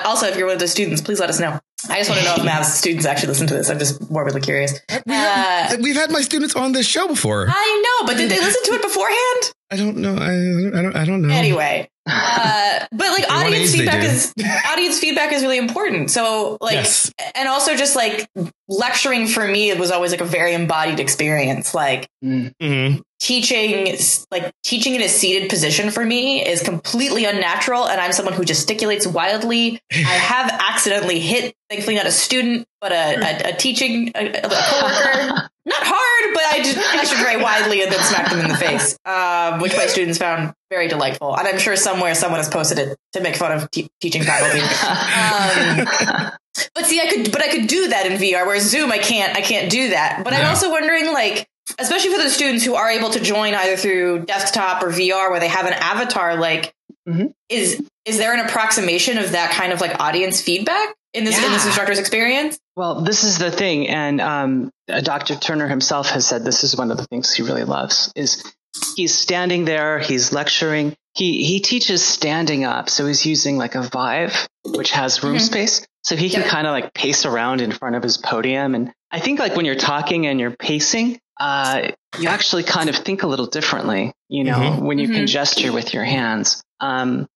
[0.05, 1.59] also, if you're one of the students, please let us know.
[1.87, 3.69] I just want to know if Mav's students actually listen to this.
[3.69, 4.79] I'm just morbidly curious.
[5.05, 7.47] We have, uh, we've had my students on this show before.
[7.49, 9.53] I know, but did they listen to it beforehand?
[9.71, 10.15] I don't know.
[10.15, 10.95] I, I don't.
[10.95, 11.33] I don't know.
[11.33, 14.33] Anyway, uh, but like audience feedback is
[14.67, 16.09] audience feedback is really important.
[16.09, 17.13] So like, yes.
[17.35, 18.27] and also just like
[18.67, 21.75] lecturing for me, it was always like a very embodied experience.
[21.75, 23.01] Like mm-hmm.
[23.19, 23.95] Teaching,
[24.31, 28.43] like teaching in a seated position for me is completely unnatural, and I'm someone who
[28.43, 29.81] gesticulates wildly.
[29.91, 34.49] I have accidentally hit, thankfully not a student, but a, a, a teaching a, a
[34.49, 35.49] coworker.
[35.65, 38.97] not hard, but I just gestured very widely and then smacked them in the face,
[39.05, 41.35] um, which my students found very delightful.
[41.37, 44.59] And I'm sure somewhere someone has posted it to make fun of te- teaching faculty.
[44.59, 46.31] um,
[46.73, 48.45] but see, I could, but I could do that in VR.
[48.45, 49.35] Whereas Zoom, I can't.
[49.35, 50.23] I can't do that.
[50.23, 53.75] But I'm also wondering, like, especially for the students who are able to join either
[53.75, 56.73] through desktop or VR, where they have an avatar, like,
[57.07, 57.27] mm-hmm.
[57.49, 60.95] is is there an approximation of that kind of like audience feedback?
[61.13, 61.47] in this yeah.
[61.47, 62.59] in this instructor's experience?
[62.75, 65.35] Well, this is the thing, and um, Dr.
[65.35, 68.43] Turner himself has said this is one of the things he really loves is
[68.95, 70.95] he's standing there, he's lecturing.
[71.13, 75.43] He he teaches standing up, so he's using like a Vive, which has room mm-hmm.
[75.43, 78.75] space, so he can kind of like pace around in front of his podium.
[78.75, 82.95] And I think like when you're talking and you're pacing, uh, you actually kind of
[82.95, 84.85] think a little differently, you know, mm-hmm.
[84.85, 85.15] when you mm-hmm.
[85.15, 86.63] can gesture with your hands.
[86.79, 87.27] Um,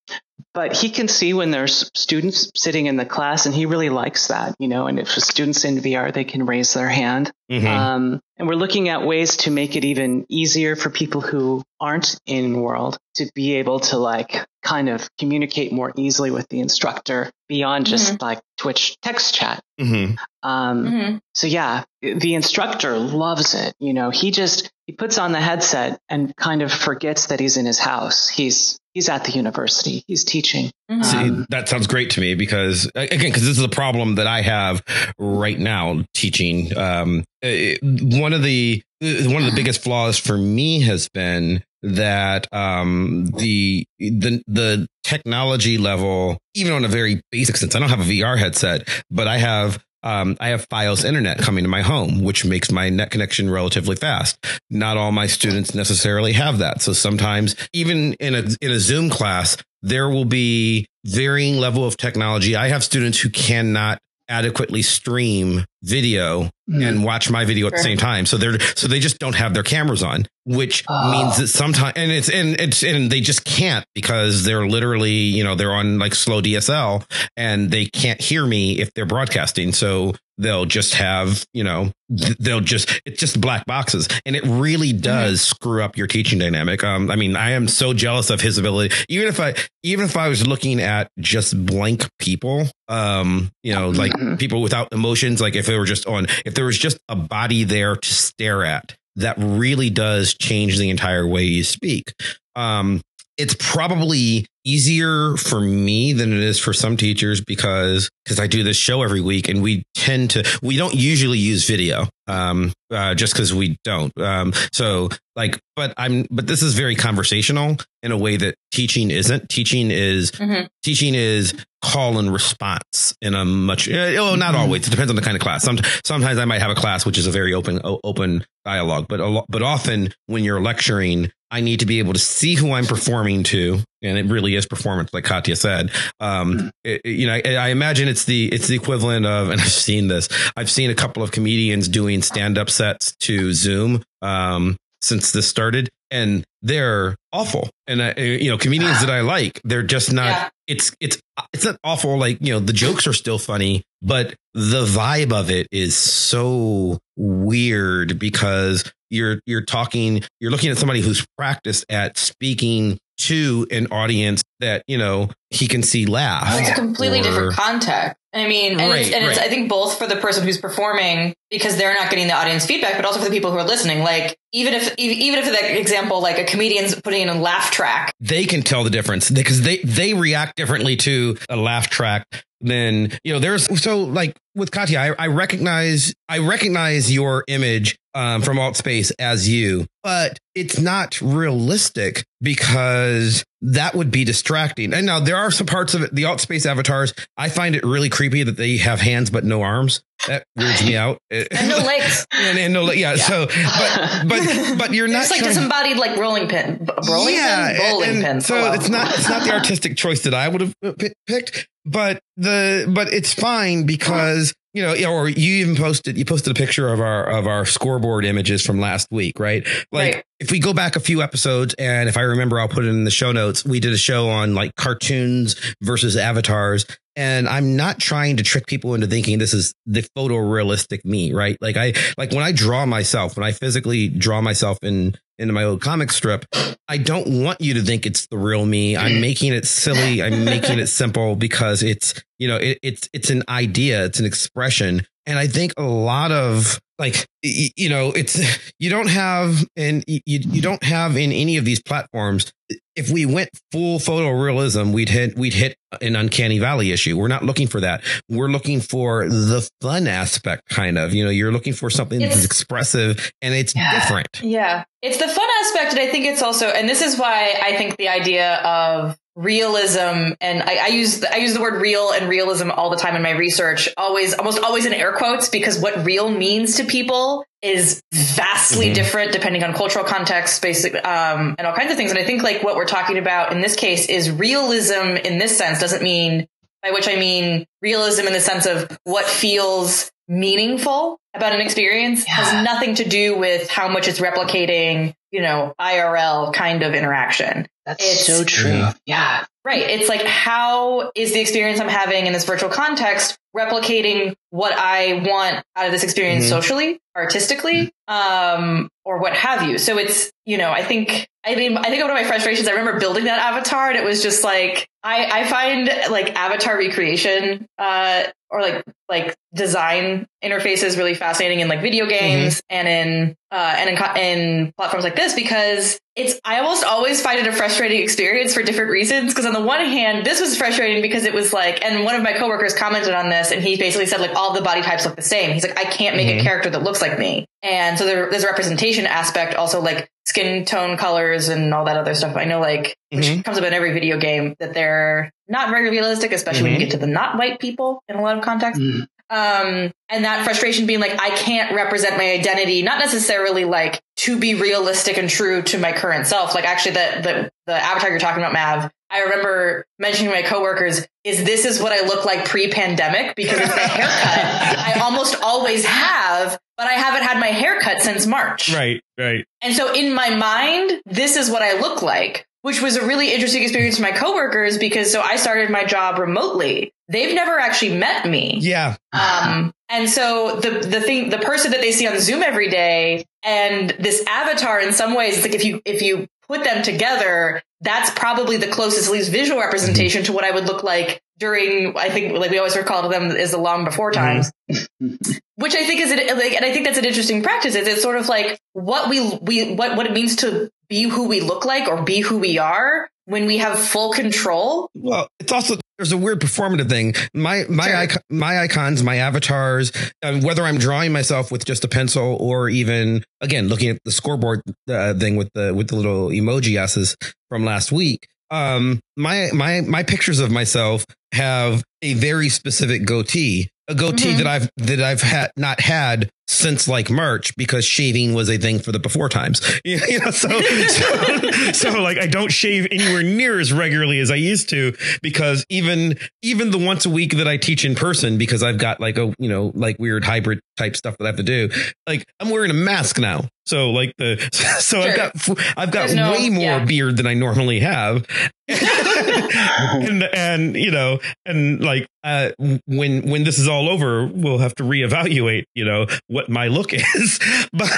[0.53, 4.27] but he can see when there's students sitting in the class and he really likes
[4.27, 7.31] that, you know, and if the students in VR, they can raise their hand.
[7.51, 7.67] Mm-hmm.
[7.67, 12.19] Um, and we're looking at ways to make it even easier for people who aren't
[12.25, 17.31] in world to be able to like kind of communicate more easily with the instructor
[17.47, 18.23] beyond just mm-hmm.
[18.23, 19.61] like Twitch text chat.
[19.79, 20.15] Mm-hmm.
[20.47, 21.17] Um, mm-hmm.
[21.33, 23.73] so yeah, the instructor loves it.
[23.79, 27.57] You know, he just, he puts on the headset and kind of forgets that he's
[27.57, 28.29] in his house.
[28.29, 30.03] He's he's at the university.
[30.07, 30.71] He's teaching.
[30.89, 31.03] Mm-hmm.
[31.03, 34.27] See, um, that sounds great to me because again, because this is a problem that
[34.27, 34.83] I have
[35.17, 36.75] right now teaching.
[36.77, 42.47] Um, uh, one of the one of the biggest flaws for me has been that
[42.53, 47.99] um, the the the technology level, even on a very basic sense, I don't have
[47.99, 52.21] a VR headset, but I have um, I have FiOS internet coming to my home,
[52.21, 54.37] which makes my net connection relatively fast.
[54.69, 56.81] Not all my students necessarily have that.
[56.81, 61.97] So sometimes even in a, in a Zoom class, there will be varying level of
[61.97, 62.55] technology.
[62.55, 67.97] I have students who cannot adequately stream video and watch my video at the same
[67.97, 68.25] time.
[68.25, 71.11] So they're so they just don't have their cameras on, which Oh.
[71.11, 75.43] means that sometimes and it's and it's and they just can't because they're literally you
[75.43, 77.03] know they're on like slow DSL
[77.35, 79.73] and they can't hear me if they're broadcasting.
[79.73, 81.91] So they'll just have you know
[82.39, 86.81] they'll just it's just black boxes and it really does screw up your teaching dynamic.
[86.83, 88.95] Um, I mean, I am so jealous of his ability.
[89.09, 93.89] Even if I even if I was looking at just blank people, um, you know,
[93.89, 94.39] like Mhm.
[94.39, 97.63] people without emotions, like if it were just on, if there was just a body
[97.63, 102.13] there to stare at, that really does change the entire way you speak.
[102.55, 103.01] Um,
[103.37, 108.63] it's probably easier for me than it is for some teachers because because I do
[108.63, 113.13] this show every week and we tend to we don't usually use video um uh,
[113.15, 118.11] just because we don't um so like but I'm but this is very conversational in
[118.13, 120.67] a way that teaching isn't teaching is Mhm.
[120.83, 124.59] teaching is call and response in a much eh, oh not Mhm.
[124.59, 127.05] always it depends on the kind of class some, sometimes i might have a class
[127.05, 131.61] which is a very open open dialogue but a but often when you're lecturing i
[131.61, 133.79] need to be able to see who i'm performing to.
[134.05, 135.89] And it really is performance like katya said.
[136.19, 139.61] Um it- it- you know I, I imagine it's the it's the equivalent of and
[139.61, 144.03] i've seen this i've seen a couple of comedians doing stand-up sets to zoom.
[144.21, 149.21] Um since this started and they're awful and I, eh, you know comedians that i
[149.35, 150.49] like they're just not Yeah.
[150.67, 151.19] it's it's
[151.53, 155.49] it's not awful like you know the jokes are still funny but the vibe of
[155.51, 162.17] it is so weird because you're you're talking you're looking at somebody who's practiced at
[162.17, 167.23] speaking to an audience that you know he can see laugh It's a completely or-
[167.23, 168.17] different context.
[168.33, 169.39] I mean, and, it's, Right, it's.
[169.39, 172.95] I think both for the person who's performing because they're not getting the audience feedback,
[172.95, 173.99] but also for the people who are listening.
[173.99, 178.11] Like, even if, even if, the example, like a comedian's putting in a laugh track,
[178.19, 182.25] they can tell the difference because they they react differently to a laugh track
[182.63, 187.97] than you know there's so like with Katya I, I recognize I recognize your image
[188.15, 195.05] um, from Altspace as you but it's not realistic because that would be distracting and
[195.05, 198.43] now there are some parts of it the Altspace avatars I find it really creepy
[198.43, 202.25] that they have hands but no arms that weirds me out and no legs.
[202.31, 206.17] and, and no yeah, so but but but you're not It's like trying- disembodied, like
[206.17, 208.41] rolling pin, rolling pin, bowling pin.
[208.41, 208.73] So Oh, wow.
[208.73, 212.89] it's not it's not the artistic choice that I would have pi- picked, but the
[212.93, 216.99] but it's fine because you know, or you even posted you posted a picture of
[216.99, 219.65] our of our scoreboard images from last week, right?
[219.91, 220.25] Like Right.
[220.43, 223.05] If we go back a few episodes, and if I remember, I'll put it in
[223.05, 223.63] the show notes.
[223.63, 226.85] We did a show on like cartoons versus avatars.
[227.15, 231.55] And I'm not trying to trick people into thinking this is the photorealistic me, right?
[231.61, 235.63] Like I, like when I draw myself, when I physically draw myself in, into my
[235.63, 236.45] old comic strip,
[236.89, 238.97] I don't want you to think it's the real me.
[238.97, 240.21] I'm making it silly.
[240.21, 244.03] I'm making it simple because it's, you know, it, it's, it's an idea.
[244.05, 245.05] It's an expression.
[245.25, 248.39] And I think a lot of like, you know, it's,
[248.79, 252.51] you don't have, and you, you don't have in any of these platforms.
[252.95, 257.17] If we went full photorealism, we'd hit, we'd hit an uncanny valley issue.
[257.17, 258.03] We're not looking for that.
[258.29, 262.45] We're looking for the fun aspect, kind of, you know, you're looking for something that's
[262.45, 263.99] expressive and it's Yeah.
[263.99, 264.27] different.
[264.41, 264.83] Yeah.
[265.01, 265.91] It's the fun aspect.
[265.93, 270.33] And I think it's also, and this is why I think the idea of realism
[270.41, 273.15] and I, I use the, I use the word real and realism all the time
[273.15, 277.43] in my research, always, almost always in air quotes, because what real means to people
[277.61, 278.93] is vastly Mhm.
[278.93, 282.11] different depending on cultural context, basic, um, and all kinds of things.
[282.11, 285.57] And I think like what we're talking about in this case is realism in this
[285.57, 286.47] sense doesn't mean,
[286.81, 292.25] by which I mean realism in the sense of what feels meaningful about an experience
[292.27, 292.33] Yeah.
[292.35, 297.67] has nothing to do with how much it's replicating, you know, IRL kind of interaction.
[297.85, 298.87] That's It's- so true.
[299.05, 299.45] Yeah.
[299.65, 299.81] Right.
[299.89, 305.23] It's like, how is the experience I'm having in this virtual context replicating what I
[305.25, 306.49] want out of this experience Mhm.
[306.49, 309.77] socially, artistically, um, or what have you?
[309.77, 312.71] So it's, you know, I think, I mean, I think one of my frustrations, I
[312.71, 317.65] remember building that avatar and it was just like, I, I find like avatar recreation,
[317.77, 323.75] uh, or like, like design interfaces really fascinating in like video games and in, uh,
[323.77, 328.01] and in, in platforms like this because it's, I almost always find it a frustrating
[328.01, 329.33] experience for different reasons.
[329.33, 332.21] Cause on the one hand, this was frustrating because it was like, and one of
[332.21, 335.15] my coworkers commented on this and he basically said like all the body types look
[335.15, 335.51] the same.
[335.53, 336.39] He's like, I can't make Mhm.
[336.41, 337.47] a character that looks like me.
[337.63, 341.97] And so there, there's a representation aspect, also like skin tone colors and all that
[341.97, 342.35] other stuff.
[342.37, 343.43] I know like, which Mhm.
[343.43, 346.81] comes up in every video game that they're not very realistic, especially when you Mhm.
[346.81, 348.83] get to the not white people in a lot of contexts.
[348.83, 349.07] Mm.
[349.29, 354.37] Um, and that frustration being like, I can't represent my identity, not necessarily like to
[354.37, 356.53] be realistic and true to my current self.
[356.53, 360.47] Like actually the, the, the avatar you're talking about, Mav, I remember mentioning to my
[360.47, 363.35] coworkers, is this is what I look like pre-pandemic?
[363.35, 368.25] Because it's the haircut I almost always have, but I haven't had my haircut since
[368.27, 368.73] March.
[368.73, 369.45] Right, right.
[369.61, 373.33] And so in my mind, this is what I look like, which was a really
[373.33, 376.93] interesting experience for my coworkers because so I started my job remotely.
[377.09, 378.57] They've never actually met me.
[378.61, 378.95] Yeah.
[379.11, 383.25] Um, and so the the thing, the person that they see on Zoom every day,
[383.43, 388.09] and this avatar, in some ways, like if you if you put them together, that's
[388.11, 391.97] probably the closest, least visual representation to what I would look like during.
[391.97, 395.85] I think, like we always recall to them as the long before times, which I
[395.85, 397.75] think is, like, and I think that's an interesting practice.
[397.75, 401.27] Is it's sort of like what we we what what it means to be who
[401.27, 404.89] we look like or be who we are when we have full control.
[404.93, 407.13] Well, it's also there's a weird performative thing.
[407.33, 407.95] My my Sure.
[407.95, 409.91] icon, my icons, my avatars,
[410.23, 414.11] um, whether I'm drawing myself with just a pencil or even again looking at the
[414.11, 417.15] scoreboard uh, thing with the with the little emoji s's
[417.49, 418.27] from last week.
[418.53, 424.37] Um, my my my pictures of myself have a very specific goatee, a goatee Mhm.
[424.37, 428.79] that I've that I've had not had since like March because shaving was a thing
[428.79, 429.61] for the before times.
[429.85, 434.35] You know, so so, so like I don't shave anywhere near as regularly as I
[434.35, 438.63] used to because even even the once a week that I teach in person because
[438.63, 441.43] I've got like a you know like weird hybrid type stuff that I have to
[441.43, 441.69] do
[442.07, 444.37] like I'm wearing a mask now so like the
[444.79, 446.85] so I've got I've got no- way more yeah.
[446.85, 448.25] beard than I normally have
[448.67, 452.51] and and you know and like uh
[452.85, 456.93] when when this is all over we'll have to reevaluate you know what my look
[456.93, 457.39] is
[457.71, 457.89] but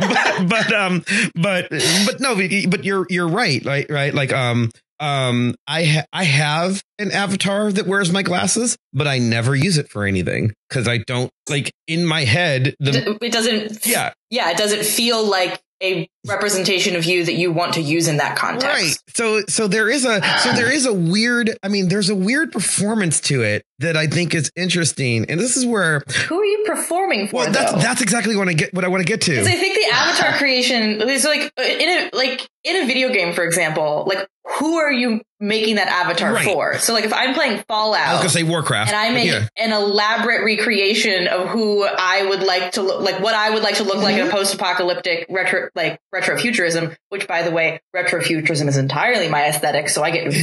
[0.00, 2.36] but, but um but but no
[2.68, 7.70] but you're you're right right right like um um i ha- i have an avatar
[7.70, 11.72] that wears my glasses but i never use it for anything because i don't like
[11.86, 13.86] in my head the it doesn't.
[13.86, 18.08] yeah yeah, it doesn't feel like a representation of you that you want to use
[18.08, 18.66] in that context.
[18.66, 18.96] Right.
[19.14, 22.52] So so there is a so there is a weird I mean there's a weird
[22.52, 25.26] performance to it that I think is interesting.
[25.28, 27.36] And this is where Who are you performing for?
[27.36, 27.78] well that's though?
[27.78, 29.30] that's exactly what I get what I want to get to.
[29.30, 33.32] Because I think the avatar creation is like in a like in a video game,
[33.32, 36.44] for example, like who are you making that avatar Right.
[36.44, 36.78] for?
[36.78, 38.88] So like if I'm playing Fallout, I was gonna say Warcraft.
[38.90, 39.46] and I make yeah.
[39.56, 43.76] an elaborate recreation of who I would like to look like what I would like
[43.76, 44.22] to look like Mm-hmm.
[44.26, 49.88] in a post-apocalyptic retro like retrofuturism, which by the way, retrofuturism is entirely my aesthetic,
[49.90, 50.34] so I get very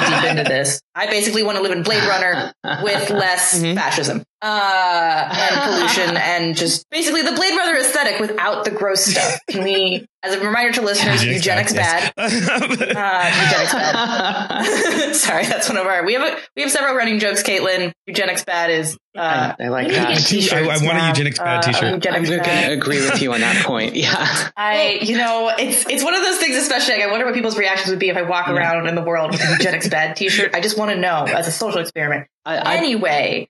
[0.20, 0.80] deep into this.
[0.94, 3.74] I basically want to live in Blade Runner with less Mhm.
[3.74, 9.40] fascism uh, and pollution and just basically the Blade Runner aesthetic without the gross stuff.
[9.50, 12.12] Can we, as a reminder to listeners, eugenics bad.
[12.16, 15.14] Uh, eugenics bad.
[15.14, 16.04] Sorry, that's one of our.
[16.04, 17.42] We have a, we have several running jokes.
[17.42, 18.98] Caitlin, eugenics bad is.
[19.16, 20.52] Uh, I like we need to that.
[20.54, 22.06] I- I want a eugenics bad Uh, t-shirt.
[22.12, 23.94] I'm going to agree with you on that point.
[23.94, 24.50] Yeah.
[24.56, 26.56] I, you know, it's it's one of those things.
[26.56, 29.02] Especially, like, I wonder what people's reactions would be if I walk around in the
[29.02, 30.54] world with a eugenics bad T-shirt.
[30.54, 32.26] I just want to know as a social experiment.
[32.44, 33.48] I, I, Anyway,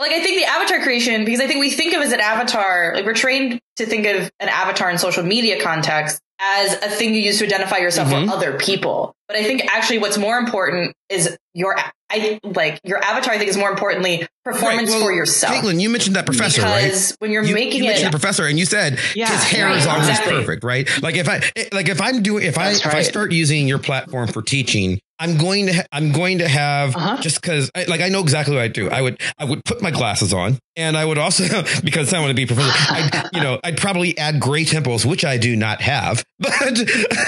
[0.00, 2.92] like I think the avatar creation, because I think we think of as an avatar,
[2.94, 7.14] like we're trained to think of an avatar in social media context as a thing
[7.14, 8.22] you use to identify yourself Mhm.
[8.22, 9.14] with other people.
[9.30, 11.76] But I think actually what's more important is your,
[12.10, 13.32] I like your avatar.
[13.32, 15.54] I think is more importantly performance Right, well, for yourself.
[15.54, 16.82] Caitlin, you mentioned that professor, right?
[16.84, 19.44] because when you're You, making you it, mentioned a professor, and you said Yeah, his
[19.44, 20.32] hair right, is always exactly.
[20.32, 20.88] perfect, right?
[21.00, 23.78] Like if I like if I'm doing if I That's if I start using your
[23.78, 27.18] platform for teaching, I'm going to ha- I'm going to have Uh-huh.
[27.20, 28.90] just because like I know exactly what I do.
[28.90, 31.44] I would I would put my glasses on, and I would also
[31.84, 32.72] because I want to be professor.
[32.92, 36.78] I you know I'd probably add gray temples, which I do not have, but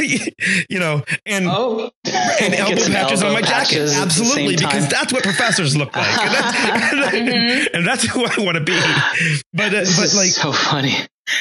[0.01, 1.91] you know, and oh.
[2.41, 3.79] and elbow patches on my jacket.
[3.79, 8.25] patches at the Absolutely, because that's what professors look like, and that's, and that's who
[8.25, 8.79] I want to be.
[9.53, 10.95] But uh, This but is like so funny.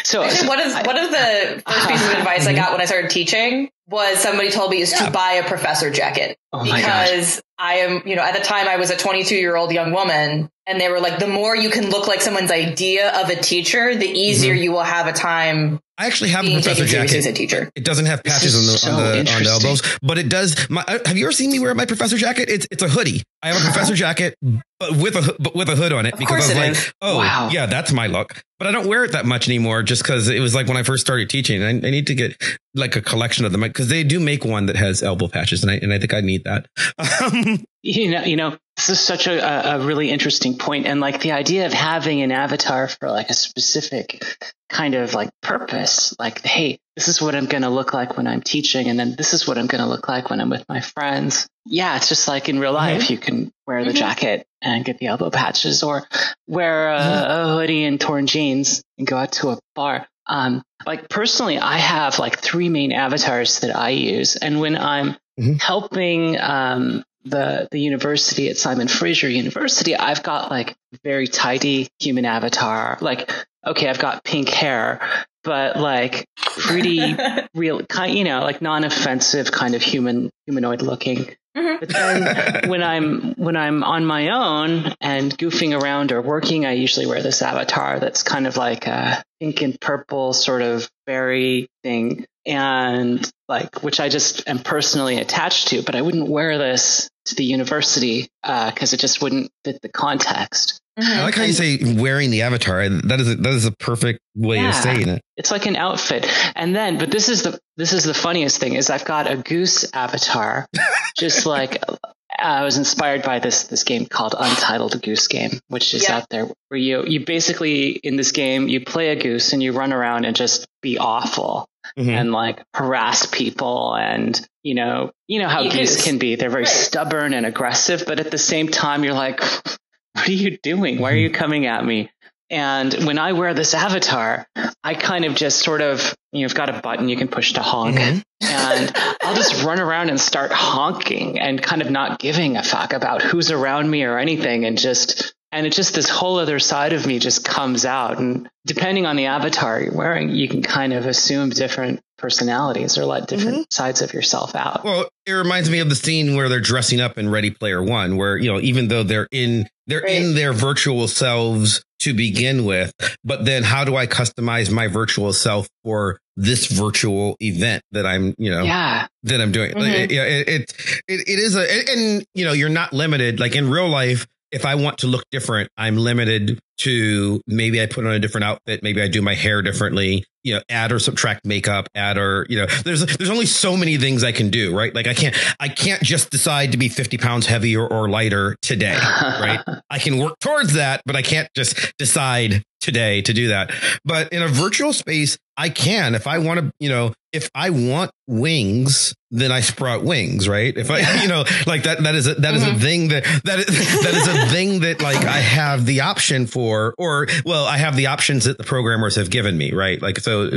[0.04, 2.86] So, Actually, one of one of the first pieces of advice I got when I
[2.86, 5.06] started teaching was somebody told me is Yeah.
[5.06, 6.82] to buy a professor jacket oh my gosh.
[7.10, 9.92] because I am, you know, at the time I was a 22 year old young
[9.92, 13.36] woman, and they were like, the more you can look like someone's idea of a
[13.36, 17.18] teacher, the easier you will have a time I actually have a professor taken seriously
[17.20, 17.36] as jacket.
[17.36, 17.72] a teacher.
[17.76, 20.68] It doesn't have patches on the, is on, the on the elbows, but it does.
[20.70, 22.50] My, uh, have you ever seen me wear my professor jacket?
[22.50, 23.22] It's it's a hoodie.
[23.44, 24.36] I have a professor jacket,
[24.80, 26.88] but with a but with a hood on it Of because course I was like,
[26.88, 26.94] is.
[27.02, 27.50] oh Wow.
[27.52, 28.44] yeah, that's my look.
[28.60, 30.84] But I don't wear it that much anymore, just because it was like when I
[30.84, 31.64] first started teaching.
[31.64, 32.40] I, I need to get
[32.76, 35.72] like a collection of them because they do make one that has elbow patches, and
[35.72, 36.68] I and I think I need that.
[37.22, 41.22] Um, you know, you know, this is such a, a really interesting point, and like
[41.22, 44.24] the idea of having an avatar for like a specific
[44.70, 48.26] kind of like purpose, like, hey, this is what I'm going to look like when
[48.26, 50.68] I'm teaching, and then this is what I'm going to look like when I'm with
[50.68, 51.48] my friends.
[51.66, 53.98] Yeah, it's just like in real life, you can wear the Mhm.
[53.98, 56.08] jacket and get the elbow patches, or
[56.48, 57.30] wear a, Mhm.
[57.30, 60.08] a hoodie and torn jeans and go out to a bar.
[60.26, 65.18] Um, like personally, I have like three main avatars that I use, and when I'm
[65.40, 65.54] mm-hmm.
[65.56, 72.26] helping um, the the university at Simon Fraser University, I've got like very tidy human
[72.26, 72.98] avatar.
[73.02, 73.32] Like,
[73.66, 75.02] okay, I've got pink hair,
[75.44, 77.16] but like pretty
[77.54, 81.36] real kind, you know, like non-offensive kind of human humanoid looking.
[81.56, 81.80] Mm-hmm.
[81.80, 86.74] But then when I'm when I'm on my own and goofing around or working, I
[86.74, 91.68] usually wear this avatar that's kind of like a pink and purple sort of berry
[91.84, 95.82] thing, and like which I just am personally attached to.
[95.84, 99.90] But I wouldn't wear this to the university because uh, it just wouldn't fit the
[99.90, 100.80] context.
[101.00, 101.20] Mm-hmm.
[101.20, 102.88] I like how you say wearing the avatar.
[102.90, 105.22] That is a, that is a perfect way yeah, of saying it.
[105.38, 106.28] It's like an outfit.
[106.56, 109.38] And then, but this is the this is the funniest thing is I've got a
[109.38, 110.68] goose avatar,
[111.18, 111.96] just like uh,
[112.38, 116.18] I was inspired by this this game called Untitled Goose Game, which is yeah.
[116.18, 119.72] out there where you you basically in this game you play a goose and you
[119.72, 122.10] run around and just be awful mm-hmm.
[122.10, 126.64] and like harass people and you know you know how geese can be they're very
[126.64, 126.72] right.
[126.72, 129.42] stubborn and aggressive but at the same time you're like
[130.14, 131.00] what are you doing?
[131.00, 131.38] Why are you mm-hmm.
[131.38, 132.12] coming at me?
[132.50, 134.46] And when I wear this avatar,
[134.84, 137.98] I kind of just sort of, you've got a button you can push to honk.
[137.98, 138.20] Mm-hmm.
[138.42, 142.92] and I'll just run around and start honking and kind of not giving a fuck
[142.92, 144.66] about who's around me or anything.
[144.66, 148.18] And just, and it's just this whole other side of me just comes out.
[148.20, 153.06] And depending on the avatar you're wearing, you can kind of assume different personalities or
[153.06, 153.72] let different mm-hmm.
[153.72, 154.84] sides of yourself out.
[154.84, 158.16] Well, it reminds me of the scene where they're dressing up in Ready Player One,
[158.16, 160.22] where, you know, even though they're in they're right.
[160.22, 162.94] in their virtual selves to begin with,
[163.24, 168.34] but then how do I customize my virtual self for this virtual event that I'm,
[168.38, 169.08] you know, yeah.
[169.24, 169.72] that I'm doing?
[169.72, 169.82] Mm-hmm.
[169.82, 170.74] It, it, it,
[171.08, 173.40] it, it is a, and, you know, you're not limited.
[173.40, 177.86] Like in real life, if I want to look different, I'm limited to maybe I
[177.86, 181.00] put on a different outfit, maybe I do my hair differently, you know, add or
[181.00, 184.76] subtract makeup, add or, you know, there's there's only so many things I can do,
[184.76, 184.94] right?
[184.94, 188.98] Like I can't I can't just decide to be 50 pounds heavier or lighter today,
[188.98, 189.60] right?
[189.90, 193.72] I can work towards that, but I can't just decide today to do that.
[194.04, 197.70] But in a virtual space, I can if I want to, you know, if I
[197.70, 200.76] want wings, then I sprout wings, right?
[200.76, 202.76] If I, you know, like that, that is a, that is mm-hmm.
[202.76, 206.46] a thing that, that is, that is a thing that like I have the option
[206.46, 210.02] for, or well, I have the options that the programmers have given me, right?
[210.02, 210.50] Like, so.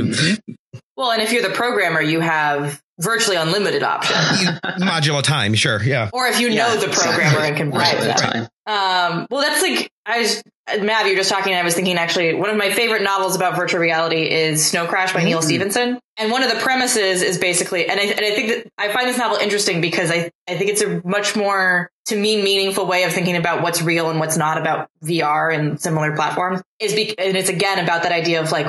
[0.97, 4.59] Well, and if you're the programmer, you have virtually unlimited options.
[4.79, 6.09] Modular time, sure, yeah.
[6.13, 8.49] Or if you yeah, know the programmer and can provide that.
[8.67, 10.43] Um, well, that's like I was
[10.81, 11.07] Mav.
[11.07, 11.53] You're just talking.
[11.53, 15.13] I was thinking actually one of my favorite novels about virtual reality is Snow Crash
[15.13, 15.29] by mm-hmm.
[15.29, 15.99] Neal Stephenson.
[16.17, 19.07] And one of the premises is basically, and I, and I think that I find
[19.07, 23.03] this novel interesting because I, I think it's a much more, to me, meaningful way
[23.03, 27.19] of thinking about what's real and what's not about VR and similar platforms is, be,
[27.19, 28.65] and it's again about that idea of like,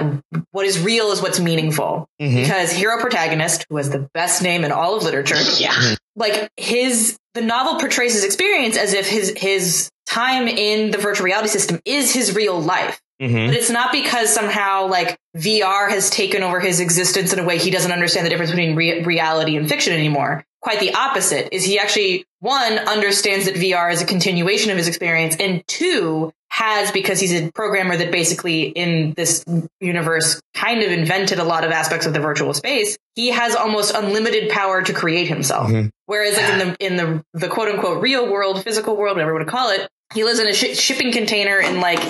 [0.51, 2.09] what is real is what's meaningful.
[2.21, 2.35] Mm-hmm.
[2.35, 7.17] Because hero protagonist, who has the best name in all of literature, yeah, like his,
[7.37, 11.81] the novel portrays his experience as if his, his time in the virtual reality system
[11.85, 13.01] is his real life.
[13.21, 13.47] Mm-hmm.
[13.47, 17.59] But it's not because somehow like VR has taken over his existence in a way
[17.59, 20.45] he doesn't understand the difference between re- reality and fiction anymore.
[20.61, 24.89] Quite the opposite is he actually one understands that VR is a continuation of his
[24.89, 29.45] experience and two has because he's a programmer that basically in this
[29.81, 32.97] universe kind of invented a lot of aspects of the virtual space.
[33.15, 35.71] He has almost unlimited power to create himself.
[35.71, 35.89] Mm-hmm.
[36.07, 39.37] Whereas like in the in the the quote unquote real world, physical world, whatever you
[39.37, 42.01] want to call it, he lives in a sh- shipping container and like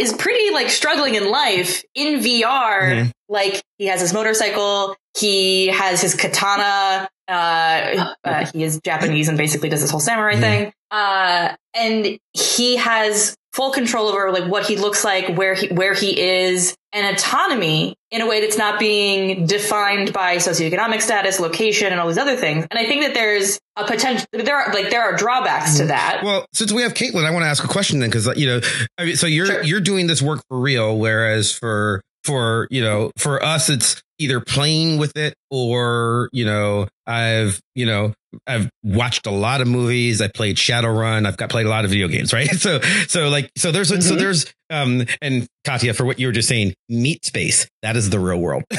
[0.00, 2.80] is pretty like struggling in life in VR.
[2.82, 3.10] Mm-hmm.
[3.28, 7.08] Like he has his motorcycle, he has his katana.
[7.28, 10.72] Uh, uh, he is Japanese and basically does this whole samurai thing.
[10.90, 15.94] Uh, and he has full control over like what he looks like, where he where
[15.94, 21.90] he is, and autonomy in a way that's not being defined by socioeconomic status, location,
[21.90, 22.66] and all these other things.
[22.70, 24.26] And I think that there's a potential.
[24.32, 26.20] There are like there are drawbacks to that.
[26.22, 28.60] Well, since we have Caitlin, I want to ask a question then, because you know,
[28.98, 29.62] I mean, so you're sure.
[29.62, 34.40] you're doing this work for real, whereas for for you know for us it's either
[34.40, 38.12] playing with it or you know i've you know
[38.46, 40.20] i've watched a lot of movies.
[40.20, 41.26] I played shadowrun.
[41.26, 42.48] I've got played a lot of video games right?
[42.48, 44.00] So so like so there's mm-hmm.
[44.00, 47.68] so there's um and katya for what you were just saying meat space.
[47.82, 48.64] That is the real world.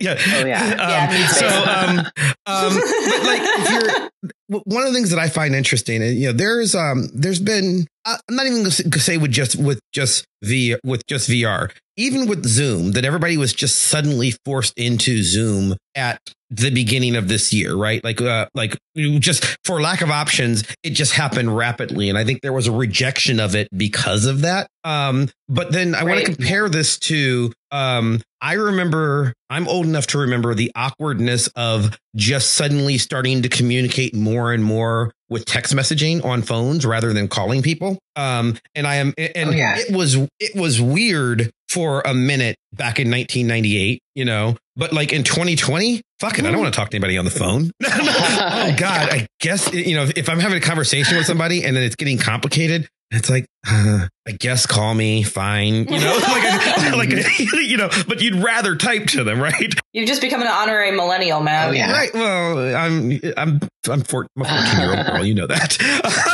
[0.00, 0.16] Yeah.
[0.18, 1.98] Oh yeah, um, yeah so um
[2.46, 6.32] um but like if you're one of the things that i find interesting you know
[6.32, 11.06] there's um there's been i'm not even gonna say with just with just v with
[11.06, 16.20] just vr even with Zoom, that everybody was just suddenly forced into Zoom at
[16.50, 18.02] the beginning of this year, right?
[18.04, 22.42] Like, uh, like just for lack of options, it just happened rapidly, and I think
[22.42, 24.68] there was a rejection of it because of that.
[24.84, 26.08] Um, but then I right.
[26.08, 31.48] want to compare this to Um, I remember I'm old enough to remember the awkwardness
[31.56, 37.12] of just suddenly starting to communicate more and more with text messaging on phones rather
[37.12, 37.98] than calling people.
[38.14, 39.76] Um, and I am, and Oh, yeah.
[39.78, 45.12] it was, it was weird for a minute back in 1998, you know, but like
[45.12, 46.46] in 2020, fuck it.
[46.46, 47.72] I don't want to talk to anybody on the phone.
[47.84, 49.10] oh God.
[49.10, 52.16] I guess, you know, if I'm having a conversation with somebody and then it's getting
[52.16, 56.18] complicated, it's like, uh, I guess call me fine, you know,
[56.96, 57.10] like, like,
[57.52, 59.74] you know, but you'd rather type to them, right?
[59.92, 61.68] You've just become an honorary millennial, man.
[61.68, 61.92] Oh, yeah.
[61.92, 62.12] Right.
[62.12, 65.24] Well, I'm, I'm, I'm, four, I'm a 14 year old girl.
[65.24, 65.80] You know that.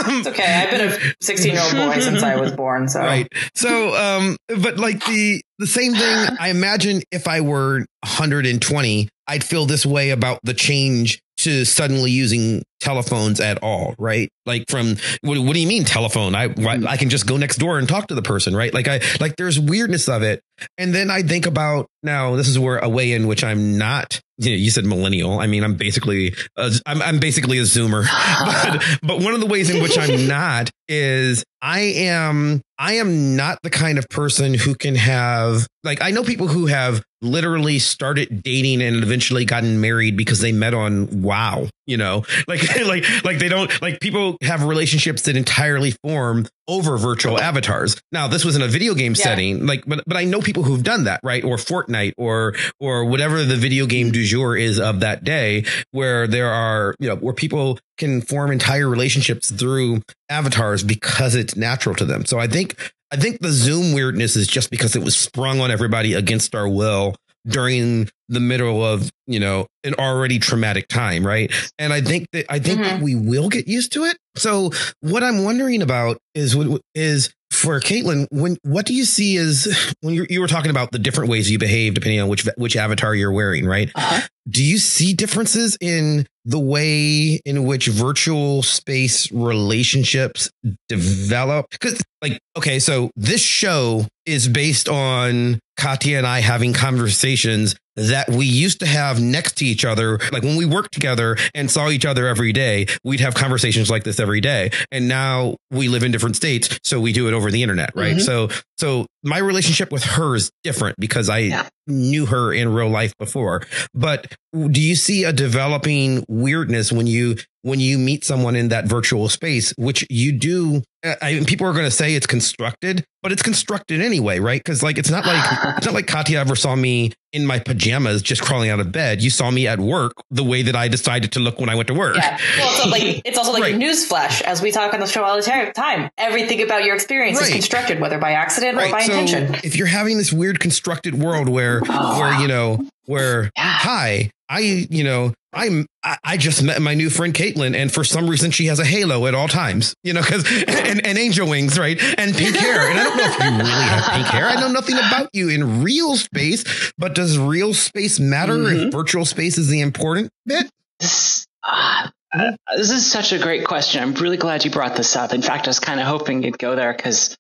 [0.07, 0.55] Um, It's okay.
[0.55, 2.89] I've been a 16 year old boy since I was born.
[2.89, 3.29] So Right.
[3.55, 9.45] So, um, but like the, the same thing, I imagine if I were 120, I'd
[9.45, 14.29] feel this way about the change to suddenly using telephones at all, right?
[14.47, 16.35] Like from what, what do you mean telephone?
[16.35, 16.89] I why- mm-hmm.
[16.89, 18.73] I can just go next door and talk to the person, right?
[18.73, 20.43] Like I like there's weirdness of it,
[20.79, 24.21] and then I think about now this is where a way in which I'm not.
[24.39, 25.39] You, know, you said millennial.
[25.39, 28.05] I mean, I'm basically a, I'm I'm basically a Zoomer,
[28.45, 33.37] but but one of the ways in which I'm not is I am I am
[33.37, 37.79] not the kind of person who can have like I know people who have literally
[37.79, 42.25] started dating and eventually gotten married because they met on wow you know?
[42.49, 48.01] Like like like they don't like people have relationships that entirely form over virtual avatars.
[48.13, 49.25] Now this was in a video game Yeah.
[49.25, 51.45] setting like but but i know people who've done that right?
[51.45, 54.13] Or fortnite or or whatever the video game mm-hmm.
[54.15, 58.51] du jour is of that day where there are you know where people can form
[58.51, 62.25] entire relationships through avatars because it's natural to them.
[62.25, 62.77] So i think
[63.13, 66.69] I think the Zoom weirdness is just because it was sprung on everybody against our
[66.69, 67.17] will
[67.47, 71.51] during the middle of, you know, an already traumatic time, right?
[71.79, 73.01] And I think that I think Mhm.
[73.03, 74.17] we will get used to it.
[74.37, 74.71] So
[75.01, 79.67] what I'm wondering about is what is for Caitlin, when what do you see is
[80.03, 82.77] when you you were talking about the different ways you behave depending on which which
[82.77, 83.91] avatar you're wearing, right?
[83.95, 84.21] Uh-huh.
[84.49, 90.51] do you see differences in the way in which virtual space relationships
[90.89, 97.75] develop because like okay so this show is based on katya and i having conversations
[97.97, 101.71] that we used to have next to each other like when we worked together and
[101.71, 105.89] saw each other every day we'd have conversations like this every day and now we
[105.89, 108.21] live in different states so we do it over the internet right Mhm.
[108.21, 111.67] so so my relationship with her is different because i Yeah.
[111.87, 113.63] knew her in real life before
[113.95, 114.33] but
[114.71, 119.29] do you see a developing weirdness when you when you meet someone in that virtual
[119.29, 123.33] space which you do I I mean, people are going to say it's constructed but
[123.33, 125.43] it's constructed anyway right because like it's not like
[125.77, 129.23] it's not like Katya ever saw me in my pajamas just crawling out of bed
[129.23, 131.89] you saw me at work the way that I decided to look when I went
[131.89, 132.39] to work Yeah.
[132.59, 133.75] Well, it's like it's also like Right.
[133.75, 136.11] newsflash, as we talk on the show all the time.
[136.19, 139.55] Everything about your experience is constructed, whether by accident or by so intention.
[139.65, 142.41] if you're having this weird constructed world where Oh, where wow.
[142.41, 143.63] you know where Yeah.
[143.65, 144.59] hi i
[144.91, 148.67] you know i'm I, just met my new friend caitlin and for some reason she
[148.67, 152.35] has a halo at all times you know because and, and angel wings right and
[152.35, 154.97] pink hair and i don't know if you really have pink hair i know nothing
[154.97, 158.89] about you in real space but does real space matter Mm-hmm.
[158.89, 163.65] if virtual space is the important bit This, ah, uh, this is such a great
[163.65, 164.03] question.
[164.03, 165.33] I'm really glad you brought this up.
[165.33, 167.37] In fact, I was kind of hoping you'd go there because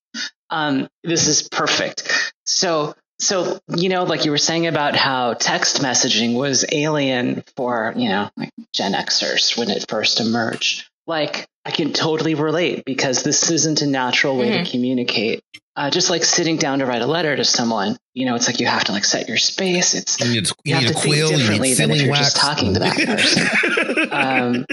[0.50, 2.32] um, this is perfect.
[2.44, 7.92] So, so you know, like you were saying about how text messaging was alien for
[7.96, 10.88] you know like Gen Xers when it first emerged.
[11.06, 15.42] Like I can totally relate because this isn't a natural way to communicate.
[15.76, 18.60] Uh, just like sitting down to write a letter to someone, you know, it's like
[18.60, 19.94] you have to like set your space.
[19.94, 22.36] It's you need, you, have need to a think differently than if you're wax just
[22.36, 24.08] talking to that person.
[24.10, 24.66] um,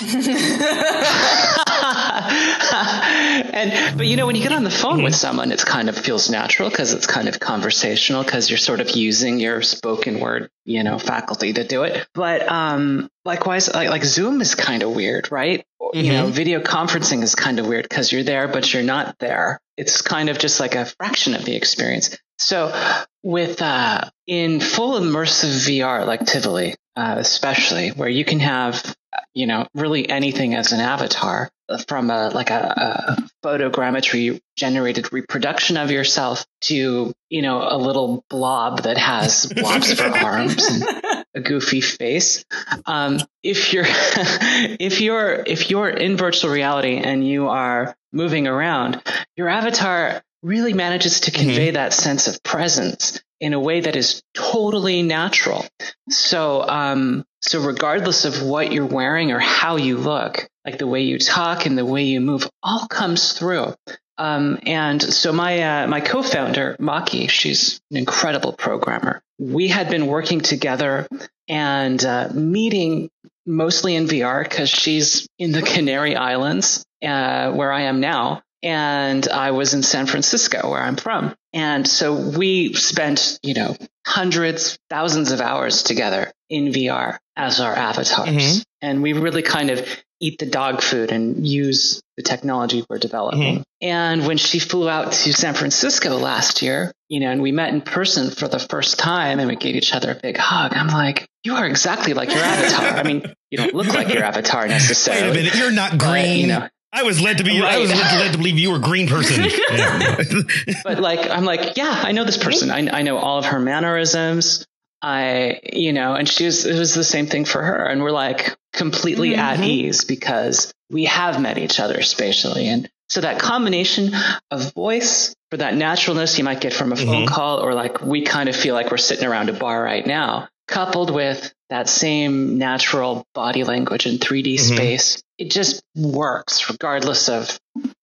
[3.52, 5.96] and but you know when you get on the phone with someone it kind of
[5.96, 10.50] feels natural because it's kind of conversational because you're sort of using your spoken word
[10.64, 12.08] you know faculty to do it.
[12.12, 15.64] But um likewise like, like zoom is kind of weird right?
[15.92, 19.60] You know video conferencing is kind of weird because you're there but you're not there.
[19.76, 22.18] It's kind of just like a fraction of the experience.
[22.38, 22.74] So
[23.22, 28.94] with uh in full immersive vr like tivoli uh, especially where you can have
[29.34, 31.50] you know really anything as an avatar
[31.88, 38.24] from a like a, a photogrammetry generated reproduction of yourself to you know a little
[38.28, 42.44] blob that has blobs for arms and a goofy face.
[42.86, 49.02] Um, if you're if you're if you're in virtual reality and you are moving around
[49.36, 54.22] your avatar really manages to convey that sense of presence in a way that is
[54.34, 55.64] totally natural.
[56.10, 61.02] So um so regardless of what you're wearing or how you look like the way
[61.02, 63.74] you talk and the way you move all comes through
[64.16, 69.20] Um, and so my uh, my co-founder Maki, she's an incredible programmer.
[69.38, 71.08] We had been working together
[71.48, 73.10] and uh, meeting
[73.44, 79.28] mostly in VR because she's in the Canary Islands uh, where I am now, and
[79.28, 81.36] I was in San Francisco where I'm from.
[81.52, 87.74] And so we spent, you know, hundreds, thousands of hours together in VR as our
[87.74, 88.28] avatars.
[88.28, 88.62] Mm-hmm.
[88.80, 89.86] And we really kind of
[90.18, 93.56] eat the dog food and use the technology we're developing.
[93.56, 93.62] Mm-hmm.
[93.82, 97.74] And when she flew out to San Francisco last year, you know, and we met
[97.74, 100.88] in person for the first time and we gave each other a big hug, I'm
[100.88, 102.98] like, you are exactly like your avatar.
[102.98, 105.30] I mean, you don't look like your avatar necessarily.
[105.30, 106.00] Wait a minute, you're not green.
[106.00, 107.60] But, you know, I was led to be.
[107.60, 107.74] Right.
[107.74, 109.44] I was led to believe you were a green person.
[110.84, 112.70] but like, I'm like, yeah, I know this person.
[112.70, 114.64] I, I know all of her mannerisms.
[115.02, 117.84] I, you know, and she was, it was the same thing for her.
[117.84, 119.40] And we're like completely mm-hmm.
[119.40, 122.68] at ease because we have met each other spatially.
[122.68, 124.12] And so that combination
[124.52, 127.06] of voice for that naturalness you might get from a mm-hmm.
[127.06, 130.06] phone call or like we kind of feel like we're sitting around a bar right
[130.06, 134.74] now, coupled with that same natural body language in 3D mm-hmm.
[134.76, 137.58] space, it just works regardless of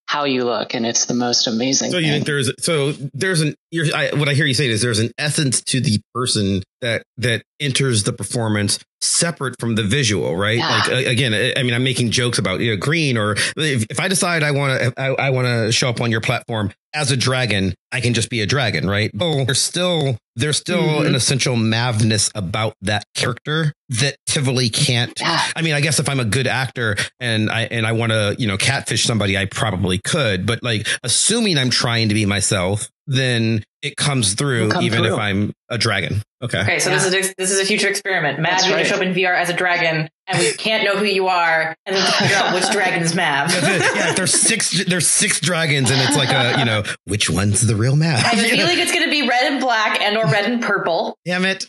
[0.08, 2.14] how you look and it's the most amazing so you thing.
[2.16, 5.62] think there's so there's an I, what i hear you say is there's an essence
[5.64, 10.84] to the person that that enters the performance separate from the visual right yeah.
[10.90, 14.08] like again i mean i'm making jokes about you know green or if, if i
[14.08, 17.18] decide i want to i, I want to show up on your platform as a
[17.18, 19.12] dragon, I can just be a dragon, right?
[19.20, 21.08] Oh, there's still there's still mm-hmm.
[21.08, 25.18] an essential mavness about that character that Tivoli can't.
[25.24, 28.36] I mean, I guess if I'm a good actor and I and I want to,
[28.38, 30.46] you know, catfish somebody, I probably could.
[30.46, 35.14] But like, assuming I'm trying to be myself, then it comes through even through.
[35.14, 36.22] if I'm a dragon.
[36.42, 36.62] Okay.
[36.62, 36.80] Okay.
[36.80, 36.98] So yeah.
[36.98, 38.40] this is a, this is a future experiment.
[38.40, 38.86] Mav, you right.
[38.86, 41.96] show up in VR as a dragon, and we can't know who you are, and
[41.96, 43.52] then to figure out which dragon is Mav.
[43.96, 47.76] yeah, there's six there's six dragons, and it's like a you know which one's the
[47.76, 48.24] real Mav.
[48.24, 50.62] I have a feeling it's going to be red and black, and or red and
[50.62, 51.18] purple.
[51.26, 51.68] Damn it!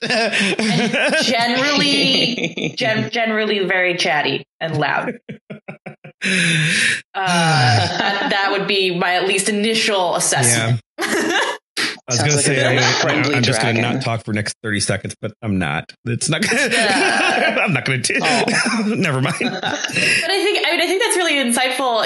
[1.22, 5.18] generally, gen- generally very chatty and loud.
[6.24, 6.28] Uh,
[7.14, 10.80] that, that, would be my at least initial assessment.
[10.98, 11.56] Yeah.
[12.08, 14.56] I was going to say I'm, I'm, I'm just going to not talk for next
[14.62, 15.92] 30 seconds, but I'm not.
[16.04, 16.42] It's not.
[16.42, 17.58] Gonna, yeah.
[17.64, 18.20] I'm not going to.
[18.22, 18.84] Oh.
[18.96, 19.36] Never mind.
[19.40, 21.96] but I think I mean I think that's really insightful,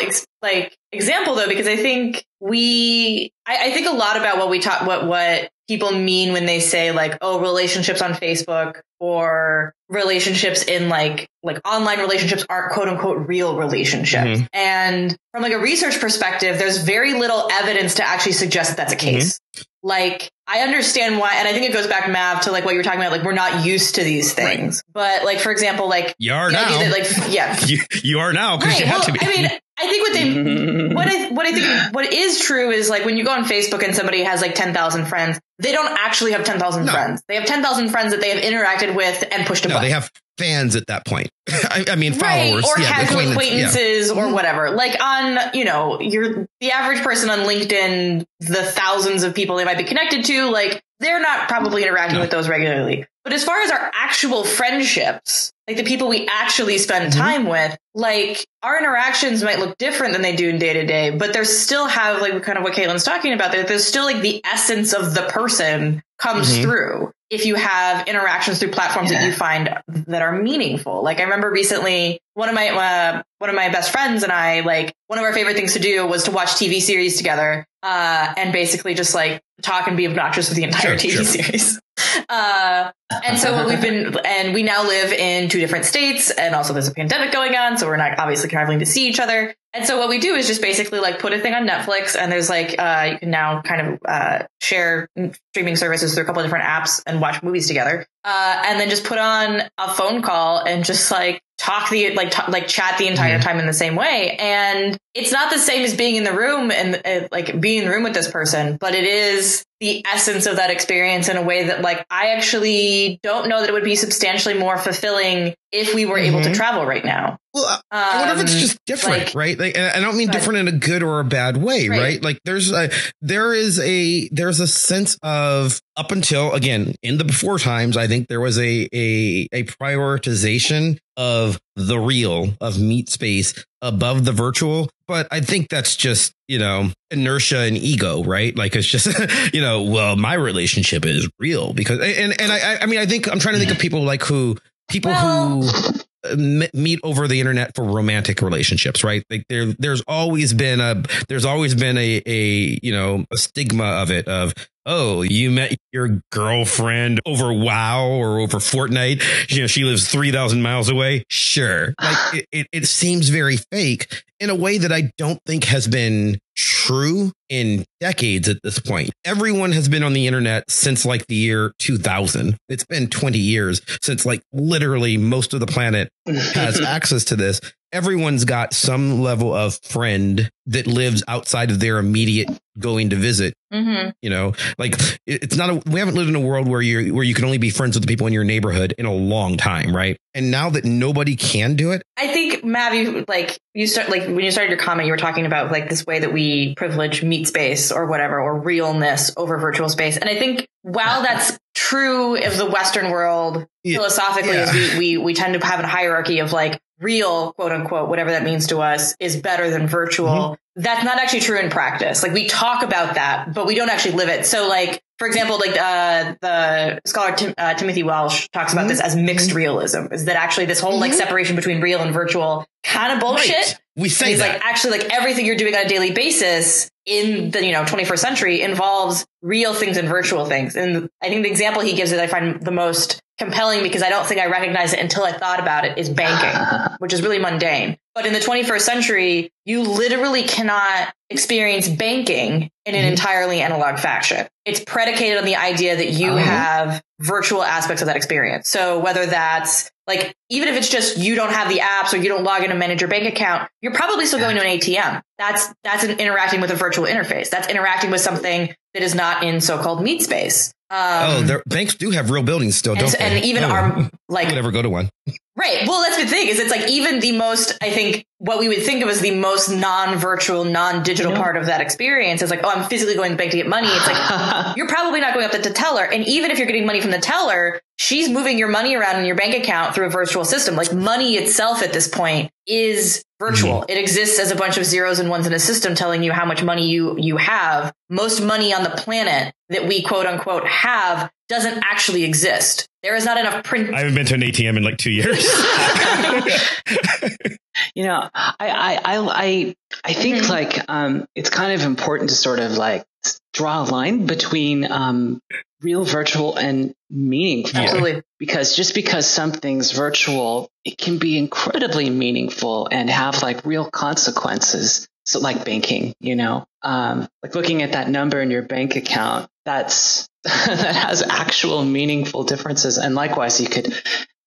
[0.43, 4.61] like example though, because I think we I, I think a lot about what we
[4.61, 10.65] talk what what people mean when they say like oh relationships on Facebook or relationships
[10.65, 14.41] in like like online relationships aren't quote unquote real relationships.
[14.41, 14.45] Mm-hmm.
[14.53, 18.93] And from like a research perspective, there's very little evidence to actually suggest that that's
[18.93, 19.39] a case.
[19.39, 19.63] Mm-hmm.
[19.83, 22.79] Like I understand why, and I think it goes back, Mav, to like what you
[22.79, 23.13] were talking about.
[23.13, 25.21] Like we're not used to these things, right.
[25.21, 26.79] but like for example, like you are now.
[26.79, 28.81] That, like yeah, you, you are now because right.
[28.81, 29.19] you have well, to be.
[29.23, 32.89] I mean, I think what they, what I, what I think, what is true is
[32.89, 36.33] like when you go on Facebook and somebody has like 10,000 friends, they don't actually
[36.33, 36.93] have 10,000 no.
[36.93, 37.23] friends.
[37.29, 39.89] They have 10,000 friends that they have interacted with and pushed a no, button.
[39.89, 41.31] They have fans at that point.
[41.49, 42.65] I, I, mean, followers.
[42.65, 44.15] Right, or yeah, casual acquaintances yeah.
[44.15, 44.71] or whatever.
[44.71, 49.65] Like on, you know, you're the average person on LinkedIn, the thousands of people they
[49.65, 52.23] might be connected to, like they're not probably interacting no.
[52.23, 53.07] with those regularly.
[53.25, 57.21] But as far as our actual friendships, like the people we actually spend mm-hmm.
[57.21, 61.11] time with, like our interactions might look different than they do in day to day,
[61.11, 63.65] but there's still have like kind of what Caitlin's talking about there.
[63.65, 66.63] There's still like the essence of the person comes mm-hmm.
[66.63, 69.21] through if you have interactions through platforms yeah.
[69.21, 71.03] that you find that are meaningful.
[71.03, 74.61] Like I remember recently, one of my uh, one of my best friends and I,
[74.61, 78.35] like one of our favorite things to do was to watch TV series together, uh,
[78.37, 81.25] and basically just like talk and be obnoxious with the entire sure, TV sure.
[81.25, 81.81] series.
[82.29, 82.91] Uh,
[83.25, 86.73] and so what we've been, and we now live in two different states, and also
[86.73, 89.55] there's a pandemic going on, so we're not obviously traveling to see each other.
[89.77, 92.33] And so what we do is just basically like put a thing on Netflix, and
[92.33, 95.09] there's like uh, you can now kind of uh, share
[95.53, 98.89] streaming services through a couple of different apps and watch movies together, uh, and then
[98.89, 102.99] just put on a phone call and just like talk the like talk, like chat
[102.99, 103.43] the entire mm-hmm.
[103.43, 106.71] time in the same way and it's not the same as being in the room
[106.71, 110.47] and uh, like being in the room with this person but it is the essence
[110.47, 113.85] of that experience in a way that like I actually don't know that it would
[113.85, 116.27] be substantially more fulfilling if we were mm-hmm.
[116.27, 116.55] able to mm-hmm.
[116.55, 117.39] travel right now.
[117.53, 119.59] Well, I wonder if it's um, just different, like, right?
[119.59, 122.01] Like, I don't mean different in a good or a bad way, right?
[122.01, 122.23] right?
[122.23, 122.91] Like, there's a
[123.23, 128.07] there is a there's a sense of up until again in the before times, I
[128.07, 134.33] think there was a a a prioritization of the real of meat space above the
[134.33, 134.89] virtual.
[135.09, 138.57] But I think that's just, you know, inertia and ego, right?
[138.57, 139.07] Like it's just,
[139.55, 143.31] you know, well, my relationship is real because, and, and I, I mean, I think
[143.31, 144.57] I'm trying to think of people like who,
[144.89, 145.96] people well, who,
[146.37, 149.25] meet over the internet for romantic relationships, right?
[149.31, 153.85] Like there, there's always been a, there's always been a, a, you know, a stigma
[153.85, 154.55] of it of,
[154.87, 159.51] oh, you met your girlfriend over WoW or over Fortnite.
[159.53, 161.25] You know, she lives 3,000 miles away.
[161.29, 161.95] Sure.
[162.01, 165.89] Like it, it, it, seems very fake in a way that I don't think has
[165.89, 166.39] been
[166.87, 169.11] true in decades at this point.
[169.25, 172.57] Everyone has been on the internet since like the year 2000.
[172.69, 177.61] It's been 20 years since like literally most of the planet has access to this
[177.93, 182.49] everyone's got some level of friend that lives outside of their immediate
[182.79, 183.55] going to visit.
[183.73, 184.11] Mm-hmm.
[184.23, 184.95] You know, like
[185.27, 187.59] it's not a, we haven't lived in a world where you where you can only
[187.59, 190.17] be friends with the people in your neighborhood in a long time, right?
[190.35, 194.41] And now that nobody can do it, I think Mav, like you start like when
[194.41, 197.49] you started your comment, you were talking about like this way that we privilege meat
[197.49, 202.57] space or whatever or realness over virtual space, and I think while that's true of
[202.57, 203.97] the Western world yeah.
[203.97, 204.73] philosophically, yeah.
[204.73, 208.43] we, we we tend to have a hierarchy of like real, quote unquote, whatever that
[208.43, 210.29] means to us, is better than virtual.
[210.29, 210.83] Mm-hmm.
[210.83, 212.23] That's not actually true in practice.
[212.23, 214.45] Like we talk about that, but we don't actually live it.
[214.45, 218.89] So like, for example, like uh, the scholar Tim, uh, Timothy Welsh talks about mm-hmm.
[218.89, 219.57] this as mixed mm-hmm.
[219.57, 220.13] realism.
[220.13, 221.01] Is that actually this whole mm-hmm.
[221.01, 223.55] like separation between real and virtual kind of bullshit?
[223.55, 223.81] Right.
[223.97, 224.53] We say that.
[224.53, 228.19] like actually like everything you're doing on a daily basis in the you know 21st
[228.19, 230.77] century involves real things and virtual things.
[230.77, 234.09] And I think the example he gives that I find the most compelling because I
[234.09, 237.39] don't think I recognized it until I thought about it is banking, which is really
[237.39, 237.97] mundane.
[238.15, 243.11] But in the 21st century, you literally cannot experience banking in an mm-hmm.
[243.11, 244.47] entirely analog fashion.
[244.65, 246.39] It's predicated on the idea that you uh-huh.
[246.39, 248.69] have virtual aspects of that experience.
[248.69, 252.29] So whether that's like, even if it's just you don't have the apps or you
[252.29, 255.21] don't log in and manage your bank account, you're probably still going to an ATM.
[255.37, 257.51] That's, that's an interacting with a virtual interface.
[257.51, 260.73] That's interacting with something that is not in so-called meat space.
[260.89, 263.37] Um, oh, banks do have real buildings still, don't and, they?
[263.39, 265.11] And even oh, our like, would ever go to one.
[265.57, 265.89] Right.
[265.89, 268.85] Well, that's the thing is it's like even the most, I think what we would
[268.85, 271.39] think of as the most non-virtual, non-digital yeah.
[271.39, 273.67] part of that experience is like, oh, I'm physically going to the bank to get
[273.67, 273.89] money.
[273.91, 274.17] It's like,
[274.77, 276.05] you're probably not going up to the teller.
[276.05, 279.27] And even if you're getting money from the teller, she's moving your money around in
[279.27, 280.77] your bank account through a virtual system.
[280.77, 283.81] Like money itself at this point is virtual.
[283.81, 283.91] Mm-hmm.
[283.91, 286.45] It exists as a bunch of zeros and ones in a system telling you how
[286.45, 287.93] much money you, you have.
[288.09, 292.87] Most money on the planet that we quote unquote have doesn't actually exist.
[293.03, 293.93] There is not enough print.
[293.93, 295.39] I haven't been to an ATM in like two years.
[297.95, 300.51] you know, I, I, I, I think mm-hmm.
[300.51, 303.05] like, um, it's kind of important to sort of like
[303.53, 305.41] draw a line between, um,
[305.83, 307.81] real virtual and meaningful.
[307.81, 308.23] Absolutely.
[308.39, 315.07] Because just because something's virtual, it can be incredibly meaningful and have like real consequences.
[315.25, 319.49] So like banking, you know, um, like looking at that number in your bank account,
[319.65, 322.99] that's that has actual meaningful differences.
[322.99, 323.93] And likewise, you could,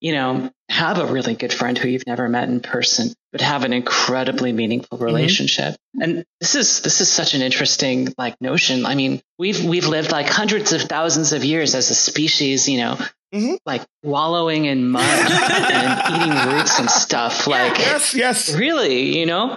[0.02, 3.64] you know, have a really good friend who you've never met in person, but have
[3.64, 5.06] an incredibly meaningful mm-hmm.
[5.06, 5.74] relationship.
[5.74, 6.02] Mm-hmm.
[6.02, 8.86] And this is this is such an interesting like notion.
[8.86, 12.80] I mean, we've we've lived like hundreds of thousands of years as a species, you
[12.80, 12.98] know,
[13.32, 13.58] Mm-hmm.
[13.64, 17.46] like wallowing in mud and eating roots and stuff.
[17.46, 19.56] Like, yes, yes, really, you know,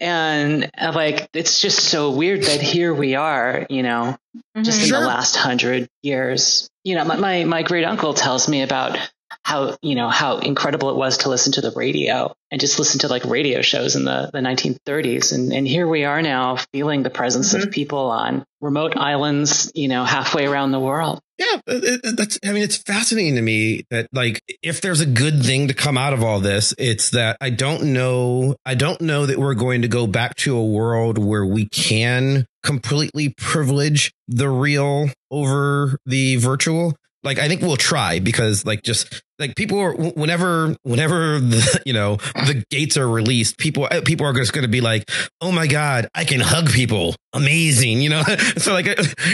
[0.00, 4.62] and uh, like it's just so weird that here we are, you know, mm-hmm.
[4.62, 5.00] just in sure.
[5.00, 6.68] the last hundred years.
[6.84, 8.96] You know, my, my my great uncle tells me about
[9.44, 13.00] how you know how incredible it was to listen to the radio and just listen
[13.00, 17.02] to like radio shows in the, the 1930s and and here we are now feeling
[17.02, 17.68] the presence mm-hmm.
[17.68, 21.20] of people on remote islands you know halfway around the world.
[21.38, 25.68] Yeah that's i mean it's fascinating to me that like if there's a good thing
[25.68, 29.36] to come out of all this it's that i don't know i don't know that
[29.36, 35.10] we're going to go back to a world where we can completely privilege the real
[35.30, 40.76] over the virtual like I think we'll try because like just like people are whenever
[40.82, 44.68] whenever the, you know the gates are released people uh, people are just going to
[44.68, 45.10] be like
[45.40, 48.22] oh my god I can hug people amazing you know
[48.56, 48.86] so like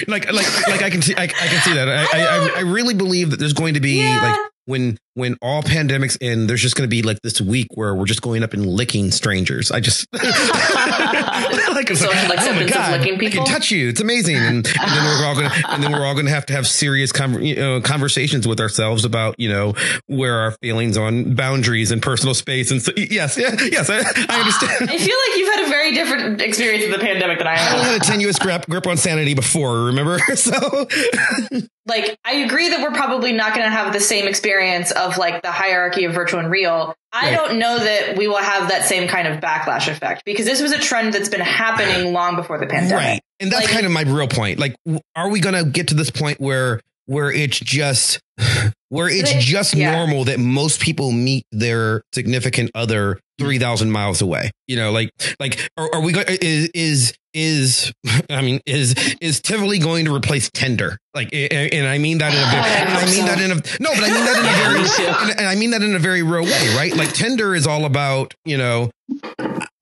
[0.08, 2.94] like like like I can see I, I can see that I, I I really
[2.94, 4.22] believe that there's going to be yeah.
[4.22, 7.94] like when when all pandemics end, there's just going to be like this week where
[7.94, 9.70] we're just going up and licking strangers.
[9.70, 10.06] I just
[11.88, 13.42] like, social like oh my God, licking people.
[13.42, 13.88] I can touch you.
[13.88, 14.36] It's amazing.
[14.36, 16.52] And, and then we're all going to and then we're all going to have to
[16.52, 19.74] have serious con- you know, conversations with ourselves about you know
[20.06, 22.70] where our feelings on boundaries and personal space.
[22.70, 24.90] And so yes, yeah, yes, I, I understand.
[24.90, 27.80] I feel like you've had a very different experience of the pandemic than I have.
[27.80, 29.84] I had a tenuous grip grip on sanity before.
[29.84, 30.86] Remember, so
[31.86, 35.42] like I agree that we're probably not going to have the same experience of like
[35.42, 36.94] the hierarchy of virtual and real.
[37.12, 40.62] I don't know that we will have that same kind of backlash effect because this
[40.62, 43.04] was a trend that's been happening long before the pandemic.
[43.04, 43.20] Right.
[43.40, 44.58] And that's like, kind of my real point.
[44.58, 44.76] Like,
[45.16, 46.80] are we going to get to this point where
[47.10, 48.20] where it's just
[48.88, 49.90] where it's just yeah.
[49.90, 55.70] normal that most people meet their significant other 3000 miles away you know like like
[55.76, 57.92] are, are we going is is is
[58.30, 62.32] i mean is is tivoli going to replace tinder like and, and i mean that
[62.32, 63.26] in a very I i mean so.
[63.26, 65.70] that in a no but i mean that in a very and, and i mean
[65.72, 68.90] that in a very real way right like tinder is all about you know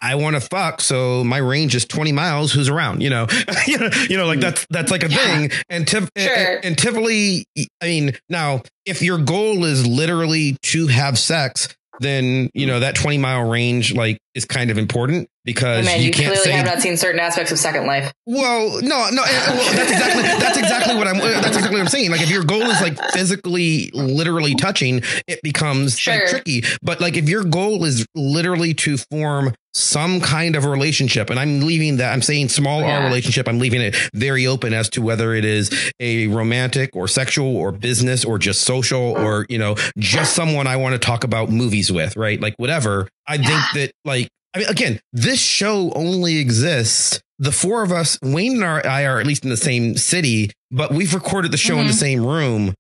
[0.01, 2.53] I want to fuck, so my range is 20 miles.
[2.53, 3.03] Who's around?
[3.03, 3.26] You know,
[3.66, 5.51] you know, you know, like that's that's like a thing.
[5.68, 6.36] And Tiv- Sure.
[6.36, 7.44] and, and Tivoli,
[7.80, 11.68] I mean, now if your goal is literally to have sex,
[12.01, 16.01] then you know that 20 mile range like is kind of important Oh, because man,
[16.01, 18.12] you you, can't clearly say have not seen certain aspects of Second Life.
[18.26, 19.22] well, no, no.
[19.22, 21.18] eh, Well, that's exactly that's exactly what I'm.
[21.18, 22.11] That's exactly what I'm saying.
[22.11, 26.62] Like, if your goal is like physically, literally touching, it becomes like, tricky.
[26.82, 31.38] But like, if your goal is literally to form some kind of a relationship, and
[31.38, 32.12] I'm leaving that.
[32.12, 33.49] I'm saying small R relationship.
[33.49, 37.70] I'm leaving it very open as to whether it is a romantic or sexual or
[37.70, 41.92] business or just social or you know just someone I want to talk about movies
[41.92, 42.40] with, right?
[42.40, 43.09] Like whatever.
[43.26, 47.20] I think that like I mean, again, this show only exists.
[47.38, 50.92] The four of us, Wayne and I are at least in the same city, but
[50.92, 51.96] we've recorded the show in the Mhm.
[51.96, 52.74] same room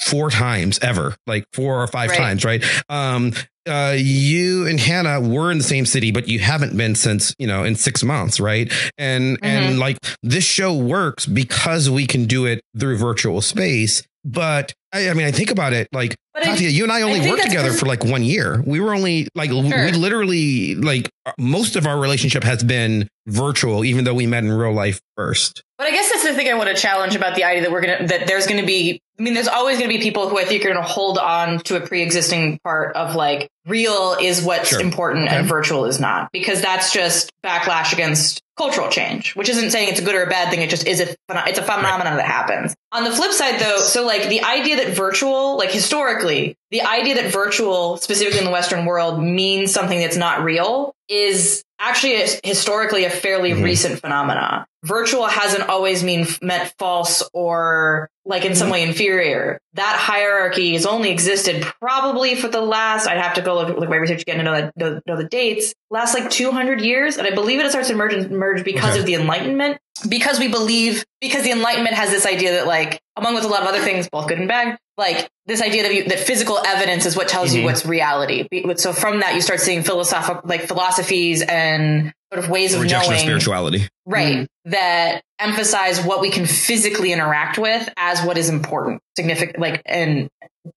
[0.00, 2.18] four times ever, like four or five Right.
[2.18, 2.64] times, right?
[2.88, 3.32] Um,
[3.68, 7.46] uh, you and Hannah were in the same city, but you haven't been since, you
[7.46, 8.72] know, in six months, right?
[8.96, 14.04] And, and like this show works because we can do it through virtual space.
[14.24, 17.02] But I, I mean, I think about it like But I- Katya, you and I
[17.02, 18.62] only think worked together for like one year.
[18.66, 23.84] We were only like we literally like uh, most of our relationship has been virtual,
[23.84, 25.62] even though we met in real life first.
[25.76, 27.80] But I guess that's the thing I want to challenge about the idea that we're
[27.82, 29.00] gonna that there's gonna be.
[29.18, 31.76] I mean, there's always gonna be people who I think are gonna hold on to
[31.76, 34.80] a pre-existing part of like real is what's Sure.
[34.80, 35.36] important Okay.
[35.36, 40.00] and virtual is not, because that's just backlash against cultural change, which isn't saying it's
[40.00, 40.62] a good or a bad thing.
[40.62, 41.14] It just is a
[41.48, 42.74] it's a phenomenon that happens.
[42.92, 46.27] On the flip side, though, so like the idea that virtual, like historically,
[46.70, 51.62] the idea that virtual, specifically in the Western world, means something that's not real is
[51.80, 53.62] actually a, historically a fairly Mhm.
[53.64, 54.66] recent phenomena.
[54.84, 59.58] Virtual hasn't always mean meant false or like in some way inferior.
[59.74, 63.06] That hierarchy has only existed probably for the last.
[63.08, 65.24] I'd have to go look, look my research again to know that know, know the
[65.24, 65.72] dates.
[65.90, 69.00] Last like two hundred years, and I believe it starts to emerge merge because Okay.
[69.00, 69.78] of the Enlightenment.
[70.08, 73.62] Because we believe because the Enlightenment has this idea that like among with a lot
[73.62, 77.06] of other things, both good and bad, like this idea that you, that physical evidence
[77.06, 77.56] is what tells Mhm.
[77.56, 78.46] you what's reality.
[78.76, 83.10] So from that, you start seeing philosophical like philosophies and sort of ways of Rejection
[83.10, 83.88] knowing of spirituality.
[84.06, 84.46] right mm.
[84.66, 90.28] that emphasize what we can physically interact with as what is important significant like and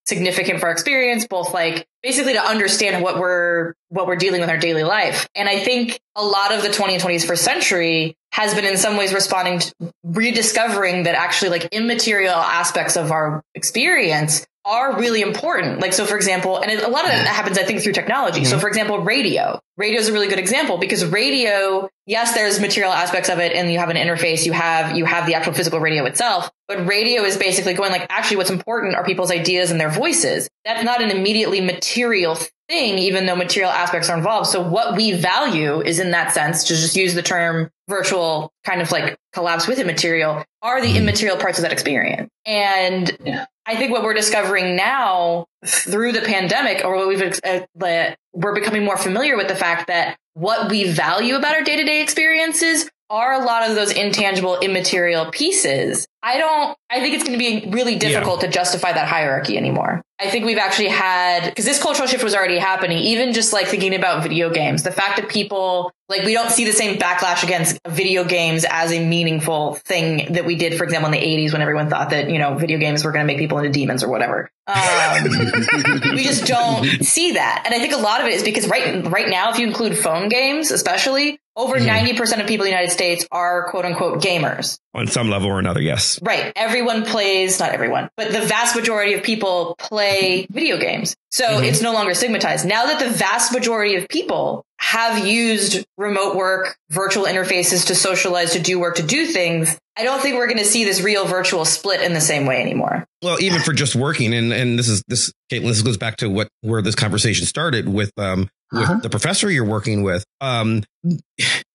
[0.06, 4.50] significant for our experience both like basically to understand what we're what we're dealing with
[4.50, 8.16] in our daily life and i think a lot of the 20 and 21st first
[8.32, 9.74] has been in some ways responding to
[10.04, 15.80] rediscovering that actually like immaterial aspects of our experience are really important.
[15.80, 17.30] Like, so for example, and a lot of that mm.
[17.30, 18.46] happens, I think, through technology.
[18.46, 18.62] So mm-hmm.
[18.62, 19.60] for example, radio.
[19.82, 23.72] Radio is a really good example because radio, yes, there's material aspects of it and
[23.72, 27.24] you have an interface, you have, you have the actual physical radio itself, but radio
[27.24, 30.48] is basically going like, actually what's important are people's ideas and their voices.
[30.66, 32.38] That's not an immediately material
[32.70, 34.50] thing, even though material aspects are involved.
[34.50, 38.82] So what we value is in that sense, to just use the term virtual kind
[38.82, 42.30] of like collapse with immaterial, are the immaterial parts of that experience.
[42.46, 43.46] And Yeah.
[43.68, 48.84] I think what we're discovering now through the pandemic, or what we've uh, we're becoming
[48.84, 52.90] more familiar with the fact that what we value about our day to day experiences
[53.12, 56.08] are a lot of those intangible, immaterial pieces.
[56.24, 56.78] I don't.
[56.90, 60.02] I think it's going to be really difficult to justify that hierarchy anymore.
[60.20, 63.00] I think we've actually had because this cultural shift was already happening.
[63.00, 66.64] Even just like thinking about video games, the fact that people like we don't see
[66.64, 71.12] the same backlash against video games as a meaningful thing that we did, for example,
[71.12, 73.40] in the '80s when everyone thought that you know video games were going to make
[73.40, 74.52] people into demons or whatever.
[74.68, 75.24] Um,
[76.16, 79.04] we just don't see that, and I think a lot of it is because right
[79.08, 81.40] right now, if you include phone games, especially.
[81.62, 81.86] Over Mhm.
[81.86, 84.78] 90% of people in the United States are quote unquote gamers.
[84.96, 86.18] On some level or another, yes.
[86.24, 86.52] Right.
[86.56, 91.16] Everyone plays, not everyone, but the vast majority of people play video games.
[91.30, 91.68] So Mhm.
[91.68, 92.66] it's no longer stigmatized.
[92.66, 98.54] Now that the vast majority of people have used remote work, virtual interfaces to socialize,
[98.54, 101.26] to do work, to do things, I don't think we're going to see this real
[101.26, 103.06] virtual split in the same way anymore.
[103.22, 105.32] Well, even for just working, and and this is this.
[105.52, 109.00] Caitlin, this goes back to what where this conversation started with um with Uh-huh.
[109.02, 110.24] the professor you're working with.
[110.40, 110.84] Um,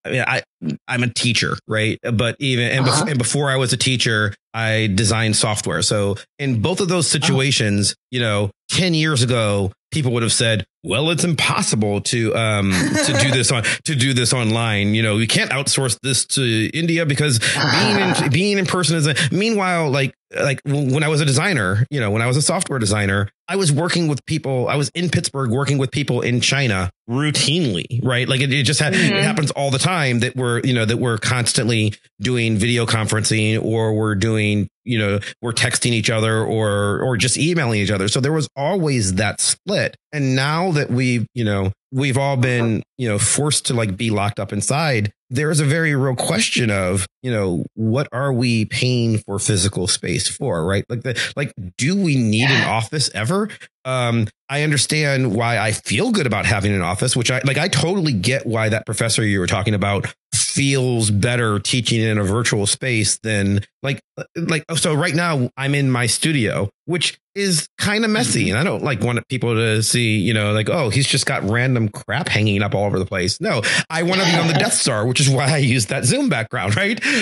[0.04, 0.42] I mean, I
[0.88, 1.98] I'm a teacher, right?
[2.02, 3.06] But even and, Uh-huh.
[3.08, 5.82] and before I was a teacher, I designed software.
[5.82, 10.64] So in both of those situations, you know, ten years ago, people would have said,
[10.84, 14.94] "Well, it's impossible to um to do this on to do this online.
[14.94, 19.06] You know, you can't outsource this to India because being in being in person is
[19.08, 22.42] a." Meanwhile, like like when I was a designer, you know, when I was a
[22.42, 24.68] software designer, I was working with people.
[24.68, 28.28] I was in Pittsburgh working with people in China routinely, right?
[28.28, 29.14] Like it, it just ha- mm-hmm.
[29.14, 33.62] it happens all the time that we're, you know, that we're constantly doing video conferencing
[33.62, 38.08] or we're doing, you know, we're texting each other or, or just emailing each other.
[38.08, 39.96] So there was always that split.
[40.12, 44.10] And now that we've, you know, we've all been, you know, forced to like be
[44.10, 48.64] locked up inside, there is a very real question of, you know, what are we
[48.64, 50.84] paying for physical space for, right?
[50.88, 52.62] Like the, like, do we need yeah.
[52.62, 53.48] an office ever?
[53.84, 57.58] Um, I understand why I feel good about having an office, which I like.
[57.58, 60.12] I totally get why that professor you were talking about
[60.56, 64.00] feels better teaching in a virtual space than like
[64.34, 68.56] like so right now I'm in my studio which is kind of messy mm-hmm.
[68.56, 71.42] and I don't like want people to see you know like oh he's just got
[71.44, 73.38] random crap hanging up all over the place.
[73.38, 76.06] No I want to be on the Death Star which is why I use that
[76.06, 76.98] Zoom background right?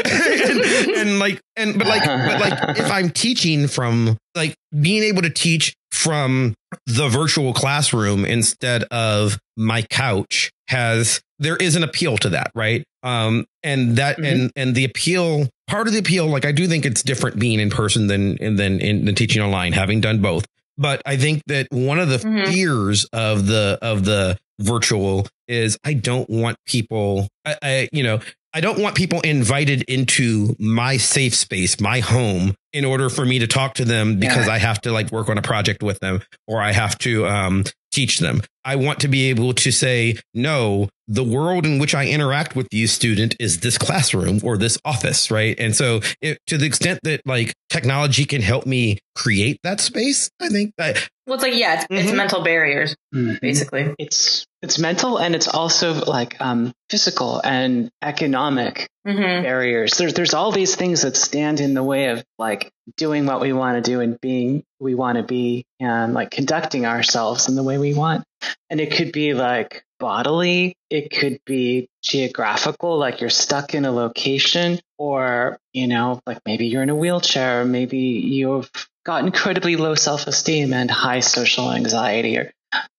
[0.44, 0.60] And,
[0.90, 5.30] and like and but like but like if I'm teaching from like being able to
[5.30, 6.54] teach from
[6.86, 12.82] the virtual classroom instead of my couch has there is an appeal to that right
[13.04, 14.24] um and that mm-hmm.
[14.24, 17.60] and and the appeal part of the appeal like i do think it's different being
[17.60, 20.44] in person than and than in the teaching online having done both
[20.76, 22.50] but i think that one of the mm-hmm.
[22.50, 28.18] fears of the of the virtual is i don't want people I, I you know
[28.56, 33.38] I don't want people invited into my safe space, my home, in order for me
[33.38, 34.52] to talk to them because yeah.
[34.52, 37.64] I have to like work on a project with them or I have to um,
[37.92, 38.42] teach them.
[38.64, 42.66] I want to be able to say, no, the world in which I interact with
[42.72, 45.58] you, student, is this classroom or this office, right?
[45.58, 50.30] And so, it, to the extent that like technology can help me create that space,
[50.40, 51.08] I think that.
[51.26, 52.08] Well, it's like yeah, it's, mm-hmm.
[52.08, 53.34] it's mental barriers, mm-hmm.
[53.40, 53.94] basically.
[53.98, 59.42] It's it's mental and it's also like um, physical and economic mm-hmm.
[59.42, 59.96] barriers.
[59.98, 63.52] There's there's all these things that stand in the way of like doing what we
[63.52, 67.62] want to do and being we want to be and like conducting ourselves in the
[67.62, 68.24] way we want.
[68.70, 73.92] And it could be like bodily, it could be geographical, like you're stuck in a
[73.92, 78.70] location, or you know, like maybe you're in a wheelchair, maybe you've
[79.04, 82.52] got incredibly low self esteem and high social anxiety, or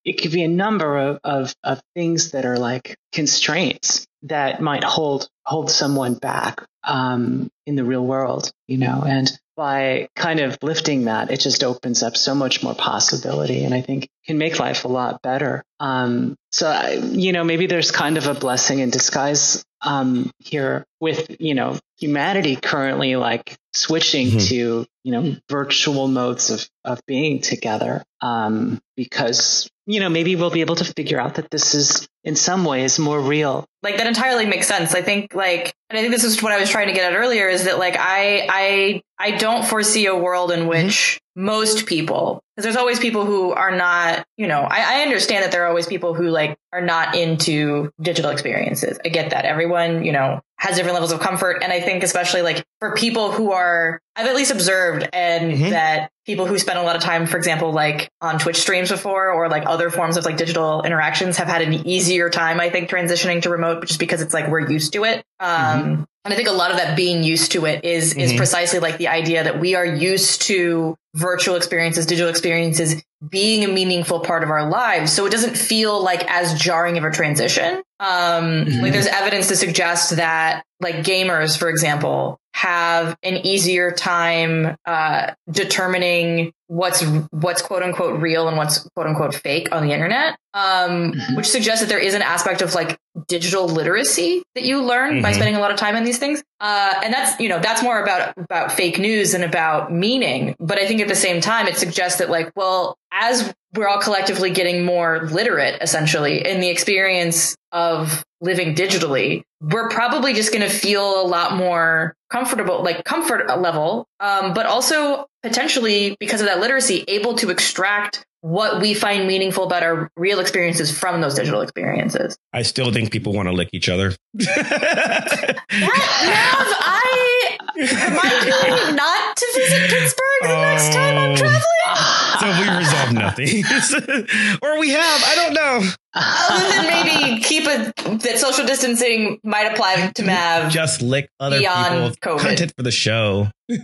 [0.03, 4.83] it could be a number of, of, of things that are like constraints that might
[4.83, 9.03] hold hold someone back um, in the real world, you know.
[9.05, 13.73] And by kind of lifting that, it just opens up so much more possibility, and
[13.73, 15.63] I think can make life a lot better.
[15.79, 21.37] Um, so, you know, maybe there's kind of a blessing in disguise um, here with
[21.39, 24.37] you know humanity currently like switching mm-hmm.
[24.39, 30.49] to you know virtual modes of of being together um, because you know maybe we'll
[30.49, 33.65] be able to figure out that this is in some ways more real.
[33.83, 34.95] Like that entirely makes sense.
[34.95, 37.17] I think like and i think this is what i was trying to get at
[37.17, 42.41] earlier is that like i i i don't foresee a world in which most people
[42.55, 45.67] because there's always people who are not you know I, I, understand that there are
[45.67, 48.99] always people who like are not into digital experiences.
[49.03, 49.43] I get that.
[49.43, 53.31] Everyone you know has different levels of comfort and i think especially like for people
[53.31, 55.69] who are i've at least observed and mm-hmm.
[55.71, 59.31] that people who spend a lot of time for example like on twitch streams before
[59.31, 62.89] or like other forms of like digital interactions have had an easier time i think
[62.89, 66.03] transitioning to remote just because it's like we're used to it um, mm-hmm.
[66.25, 68.19] And I think a lot of that being used to it is, mm-hmm.
[68.19, 73.63] is precisely like the idea that we are used to virtual experiences, digital experiences being
[73.63, 75.13] a meaningful part of our lives.
[75.13, 77.83] So it doesn't feel like as jarring of a transition.
[77.99, 78.81] Um, mm-hmm.
[78.81, 85.33] like there's evidence to suggest that like gamers, for example, have an easier time uh,
[85.51, 91.11] determining what's what's quote unquote real and what's quote unquote fake on the internet, um,
[91.11, 91.35] mm-hmm.
[91.35, 92.97] which suggests that there is an aspect of like
[93.27, 95.21] digital literacy that you learn mm-hmm.
[95.21, 96.43] by spending a lot of time in these things.
[96.59, 100.55] Uh, and that's you know that's more about about fake news and about meaning.
[100.59, 103.99] But I think at the same time, it suggests that like well, as we're all
[103.99, 110.61] collectively getting more literate essentially in the experience of living digitally, we're probably just going
[110.67, 116.47] to feel a lot more comfortable, like comfort level, um, but also potentially because of
[116.47, 121.33] that literacy, able to extract what we find meaningful about our real experiences from those
[121.33, 122.37] digital experiences.
[122.53, 124.13] I still think people want to lick each other.
[124.35, 131.84] that, Mav, I remind me not to visit Pittsburgh the next time I'm traveling.
[132.39, 133.47] So we resolve nothing,
[134.61, 135.23] or we have.
[135.23, 135.89] I don't know.
[136.13, 140.71] Other than maybe keep a that social distancing might apply to Mav.
[140.71, 142.39] Just lick other people's COVID.
[142.39, 143.47] content for the show.
[143.69, 143.75] Uh,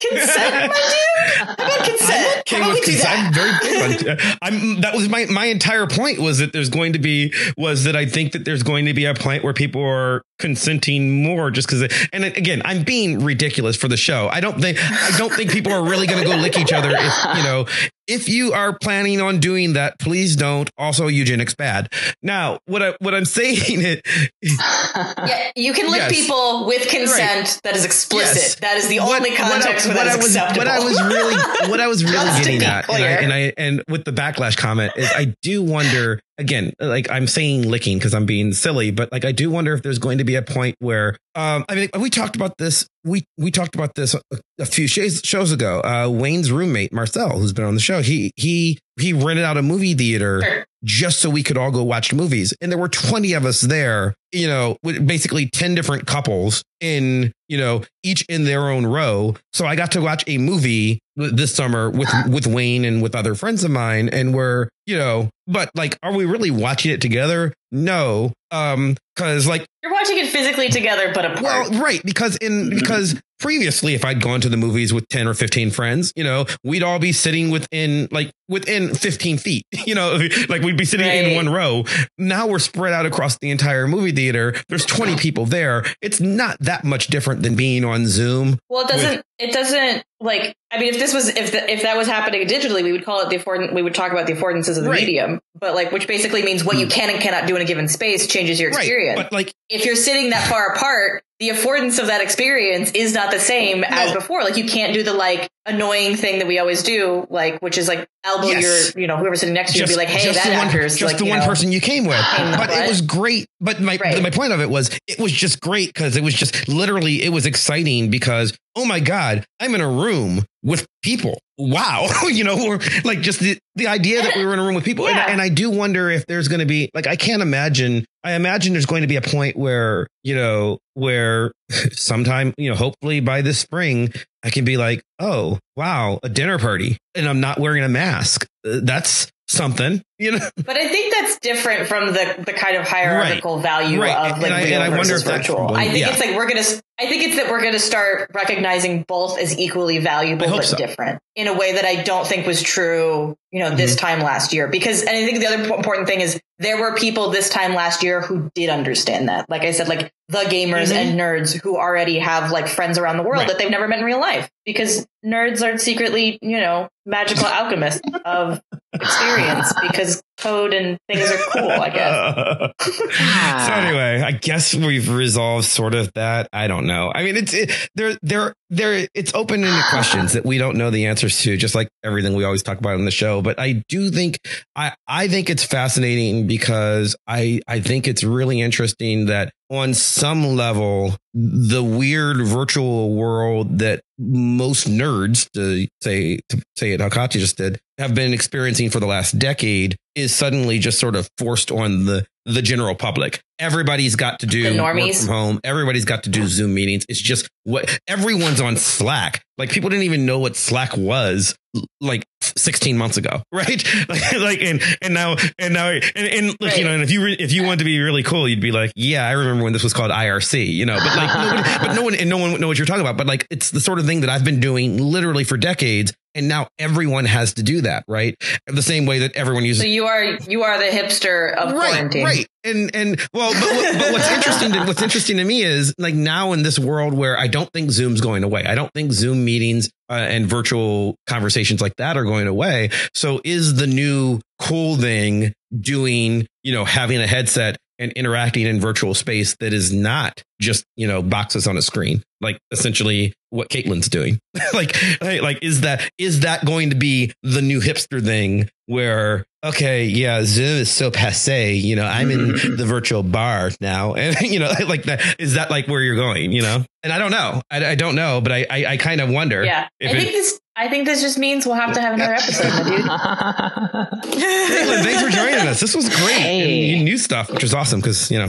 [0.00, 0.94] consent, my
[1.36, 1.52] dude.
[1.54, 2.48] about consent?
[2.48, 3.26] How about we do that?
[3.26, 4.36] I'm very big on.
[4.42, 4.80] I'm.
[4.80, 8.06] That was my my entire point was that there's going to be was that I
[8.06, 12.08] think that there's going to be a point where people are consenting more just because
[12.12, 15.72] and again i'm being ridiculous for the show i don't think i don't think people
[15.72, 17.66] are really going to go lick each other if you know
[18.08, 20.70] if you are planning on doing that, please don't.
[20.78, 21.92] Also, eugenics bad.
[22.22, 24.06] Now, what I what I'm saying it.
[24.42, 26.12] yeah, you can lick yes.
[26.12, 27.48] people with consent.
[27.48, 27.60] Right.
[27.64, 28.36] That is explicit.
[28.36, 28.54] Yes.
[28.56, 30.58] That is the only context what, I, what, I was, acceptable.
[30.58, 33.84] What I was really what I was really getting at, and I, and I and
[33.88, 38.24] with the backlash comment is, I do wonder again, like I'm saying licking because I'm
[38.24, 41.16] being silly, but like I do wonder if there's going to be a point where
[41.34, 44.20] um, I mean we talked about this we we talked about this a,
[44.58, 45.80] a few shows shows ago.
[45.80, 49.62] Uh, Wayne's roommate Marcel, who's been on the show, he he he rented out a
[49.62, 53.44] movie theater just so we could all go watch movies, and there were twenty of
[53.44, 54.14] us there.
[54.32, 59.36] You know, with basically ten different couples in you know each in their own row.
[59.52, 63.34] So I got to watch a movie this summer with with Wayne and with other
[63.34, 67.52] friends of mine, and we're you know, but like, are we really watching it together?
[67.70, 71.42] No, um, because like you're watching it physically together, but apart.
[71.42, 75.34] Well, right, because in because previously, if I'd gone to the movies with ten or
[75.34, 79.64] fifteen friends, you know, we'd all be sitting within like within fifteen feet.
[79.88, 80.18] You know,
[80.50, 81.24] like we'd be sitting right.
[81.24, 81.84] in one row.
[82.18, 84.54] Now we're spread out across the entire movie theater.
[84.68, 85.84] There's twenty people there.
[86.02, 88.58] It's not that much different than being on Zoom.
[88.68, 89.16] Well, it doesn't.
[89.16, 92.46] With, it doesn't like I mean, if this was if the, if that was happening
[92.46, 93.72] digitally, we would call it the afford.
[93.72, 95.00] We would talk about the affordances of the right.
[95.00, 96.90] medium, but like, which basically means what you hmm.
[96.90, 99.16] can and cannot do in a given space changes your experience.
[99.16, 99.30] Right.
[99.30, 103.30] But like, if you're sitting that far apart, the affordance of that experience is not
[103.30, 103.88] the same no.
[103.90, 104.42] as before.
[104.42, 107.86] Like, you can't do the like annoying thing that we always do, like which is
[107.88, 108.94] like elbow yes.
[108.94, 110.96] your, you know, whoever's sitting next to you and be like, hey, that one, actor's
[110.96, 112.24] just like, the one know, person you came with.
[112.36, 113.46] But it was great.
[113.60, 114.22] But my right.
[114.22, 117.30] my point of it was it was just great because it was just literally it
[117.30, 121.38] was exciting because oh my god, I'm in a room with people.
[121.56, 122.08] Wow.
[122.28, 124.84] you know, or like just the, the idea that we were in a room with
[124.84, 125.08] people.
[125.08, 125.22] Yeah.
[125.22, 128.34] And, and I do wonder if there's going to be like, I can't imagine, I
[128.34, 131.52] imagine there's going to be a point where, you know, where
[131.92, 134.12] sometime, you know, hopefully by this spring,
[134.44, 138.46] I can be like, oh, wow, a dinner party and I'm not wearing a mask.
[138.66, 140.48] Uh, that's something, you know.
[140.56, 143.62] But I think that's different from the the kind of hierarchical right.
[143.62, 144.32] value right.
[144.32, 145.74] of like and real I, versus virtual.
[145.74, 146.10] I think yeah.
[146.10, 146.64] it's like we're gonna.
[147.00, 150.76] I think it's that we're gonna start recognizing both as equally valuable but so.
[150.76, 154.06] different in a way that I don't think was true, you know, this mm-hmm.
[154.06, 154.68] time last year.
[154.68, 158.02] Because and I think the other important thing is there were people this time last
[158.02, 159.48] year who did understand that.
[159.48, 161.10] Like I said, like the gamers mm-hmm.
[161.10, 163.48] and nerds who already have like friends around the world right.
[163.48, 168.02] that they've never met in real life because nerds are secretly, you know, magical alchemists
[168.24, 168.60] of
[168.92, 172.72] experience because code and things are cool, I guess.
[173.66, 176.48] so anyway, I guess we've resolved sort of that.
[176.52, 177.10] I don't know.
[177.14, 179.08] I mean, it's it, there, there, there.
[179.14, 182.44] It's open ended questions that we don't know the answers to, just like everything we
[182.44, 183.42] always talk about on the show.
[183.42, 184.38] But I do think
[184.76, 190.56] I I think it's fascinating because I I think it's really interesting that on some
[190.56, 197.40] level the weird virtual world that most nerds to say to say it how Katya
[197.40, 201.70] just did have been experiencing for the last decade is suddenly just sort of forced
[201.70, 203.40] on the the general public.
[203.58, 205.60] Everybody's got to do work from home.
[205.62, 207.04] Everybody's got to do Zoom meetings.
[207.08, 209.42] It's just what everyone's on Slack.
[209.58, 211.54] Like people didn't even know what Slack was
[212.00, 212.24] like
[212.58, 213.84] 16 months ago, right?
[214.38, 216.78] Like, and and now and now and, and look, right.
[216.78, 218.72] you know, and if you re, if you want to be really cool, you'd be
[218.72, 221.94] like, yeah, I remember when this was called IRC, you know, but like, nobody, but
[221.94, 223.16] no one and no one know what you're talking about.
[223.16, 226.48] But like, it's the sort of thing that I've been doing literally for decades, and
[226.48, 228.36] now everyone has to do that, right?
[228.66, 229.82] The same way that everyone uses.
[229.82, 232.46] So you are you are the hipster of right, quarantine, right?
[232.64, 236.52] And and well, but, but what's interesting to, what's interesting to me is like now
[236.52, 238.64] in this world where I don't think Zoom's going away.
[238.64, 242.90] I don't think Zoom meetings uh, and virtual conversations like that are going away.
[243.14, 248.80] So is the new cool thing doing you know having a headset and interacting in
[248.80, 252.22] virtual space that is not just you know boxes on a screen.
[252.40, 254.38] Like essentially what Caitlin's doing.
[254.72, 260.04] Like like is that is that going to be the new hipster thing where okay
[260.04, 262.76] yeah zoom is so passe you know i'm in mm-hmm.
[262.76, 264.14] the virtual bar now.
[264.18, 266.84] And you know like that is that like where you're going you know?
[267.02, 267.62] And i don't know.
[267.70, 269.88] I, I don't know but i i, I kind of wonder yeah.
[270.02, 272.68] i think it, this I think this just means we'll have to have another episode,
[272.68, 273.00] my dude.
[274.32, 275.80] Caitlin, thanks for joining us.
[275.80, 276.34] This was great.
[276.34, 276.94] Hey.
[276.94, 278.46] And new stuff, which is awesome because, you know.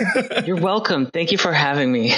[0.44, 1.06] You're welcome.
[1.06, 2.12] Thank you for having me.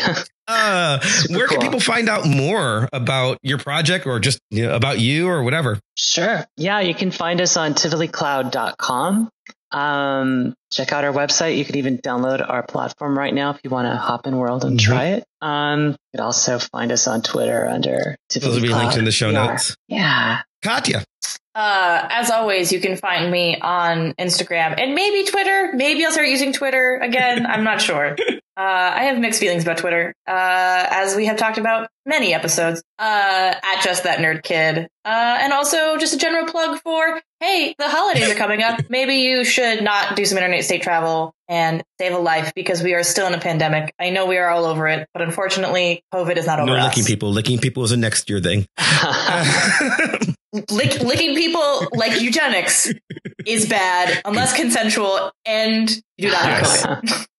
[0.49, 0.99] Uh,
[1.29, 1.59] where cool.
[1.59, 5.43] can people find out more about your project or just you know, about you or
[5.43, 5.79] whatever?
[5.95, 6.43] Sure.
[6.57, 9.29] Yeah, you can find us on tivolicloud.com.
[9.73, 11.57] Um, check out our website.
[11.57, 14.65] You can even download our platform right now if you want to hop in world
[14.65, 14.93] and mm-hmm.
[14.93, 15.25] try it.
[15.41, 19.05] Um, you can also find us on Twitter under Tivoli Those will be linked in
[19.05, 19.77] the show notes.
[19.89, 20.43] Yeah.
[20.63, 21.05] Katya.
[21.55, 25.73] Uh, as always, you can find me on Instagram and maybe Twitter.
[25.75, 27.45] Maybe I'll start using Twitter again.
[27.47, 28.17] I'm not sure.
[28.61, 32.83] Uh, I have mixed feelings about Twitter, uh, as we have talked about many episodes.
[32.99, 37.75] Uh, at just that nerd kid, uh, and also just a general plug for hey,
[37.79, 38.83] the holidays are coming up.
[38.91, 42.93] Maybe you should not do some internet state travel and save a life because we
[42.93, 43.95] are still in a pandemic.
[43.99, 46.67] I know we are all over it, but unfortunately, COVID is not over.
[46.67, 46.89] No us.
[46.89, 47.31] licking people.
[47.31, 48.67] Licking people is a next year thing.
[50.53, 52.93] Lick, licking people like eugenics
[53.47, 55.89] is bad unless consensual and
[56.19, 56.65] you do not have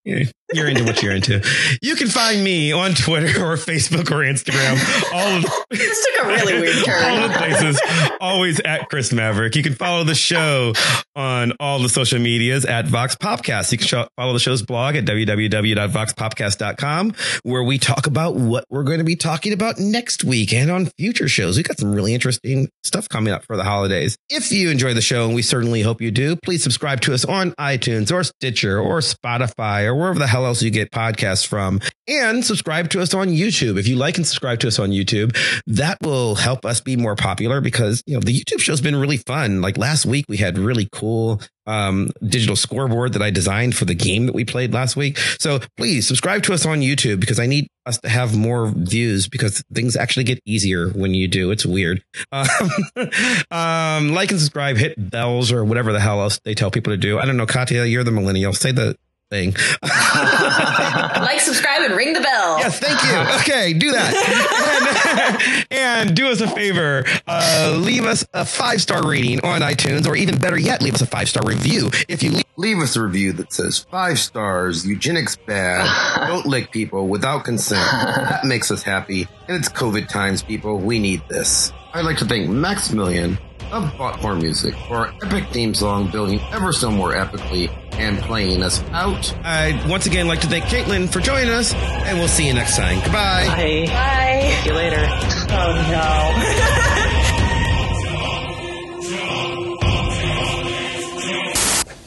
[0.07, 0.31] COVID.
[0.53, 1.41] You're into what you're into.
[1.81, 4.77] You can find me on Twitter or Facebook or Instagram.
[5.13, 7.03] All of this took a really weird turn.
[7.03, 7.81] all the places.
[8.19, 9.55] Always at Chris Maverick.
[9.55, 10.73] You can follow the show
[11.15, 13.71] on all the social medias at Vox Popcast.
[13.71, 17.13] You can show, follow the show's blog at www.voxpopcast.com
[17.43, 20.85] where we talk about what we're going to be talking about next week and on
[20.97, 21.57] future shows.
[21.57, 24.17] We got some really interesting stuff coming up for the holidays.
[24.29, 27.25] If you enjoy the show, and we certainly hope you do, please subscribe to us
[27.25, 31.79] on iTunes or Stitcher or Spotify or wherever the hell else you get podcasts from.
[32.07, 33.79] And subscribe to us on YouTube.
[33.79, 35.37] If you like and subscribe to us on YouTube,
[35.67, 39.17] that will help us be more popular because, you know, the YouTube show's been really
[39.17, 39.61] fun.
[39.61, 43.93] Like last week, we had really cool um, digital scoreboard that I designed for the
[43.93, 45.17] game that we played last week.
[45.39, 49.27] So please subscribe to us on YouTube because I need us to have more views
[49.27, 51.51] because things actually get easier when you do.
[51.51, 52.03] It's weird.
[52.33, 52.47] Um,
[53.51, 56.97] um, like and subscribe, hit bells or whatever the hell else they tell people to
[56.97, 57.19] do.
[57.19, 58.53] I don't know, Katya, you're the millennial.
[58.53, 58.95] Say the
[59.31, 59.55] thing.
[59.81, 62.59] like, subscribe, and ring the bell.
[62.59, 63.41] Yes, thank you.
[63.41, 65.65] Okay, do that.
[65.71, 65.71] And,
[66.07, 67.03] and do us a favor.
[67.27, 71.01] Uh, leave us a five star rating on iTunes, or even better yet, leave us
[71.01, 71.89] a five star review.
[72.07, 76.69] If you leave, Leave us a review that says five stars, eugenics bad, don't lick
[76.69, 77.89] people without consent.
[77.89, 79.27] That makes us happy.
[79.47, 80.77] And it's COVID times, people.
[80.77, 81.71] We need this.
[81.93, 83.39] I'd like to thank Maximilian
[83.71, 88.63] of Botmore Music for our epic theme song, building ever so more epically and playing
[88.63, 89.33] us out.
[89.45, 92.75] I'd once again like to thank Caitlin for joining us, and we'll see you next
[92.77, 92.99] time.
[93.01, 93.45] Goodbye.
[93.47, 93.85] Bye.
[93.87, 94.59] Bye.
[94.63, 95.07] See you later.
[95.51, 97.17] Oh no.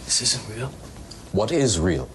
[0.04, 0.68] This isn't real.
[1.32, 2.08] What is real?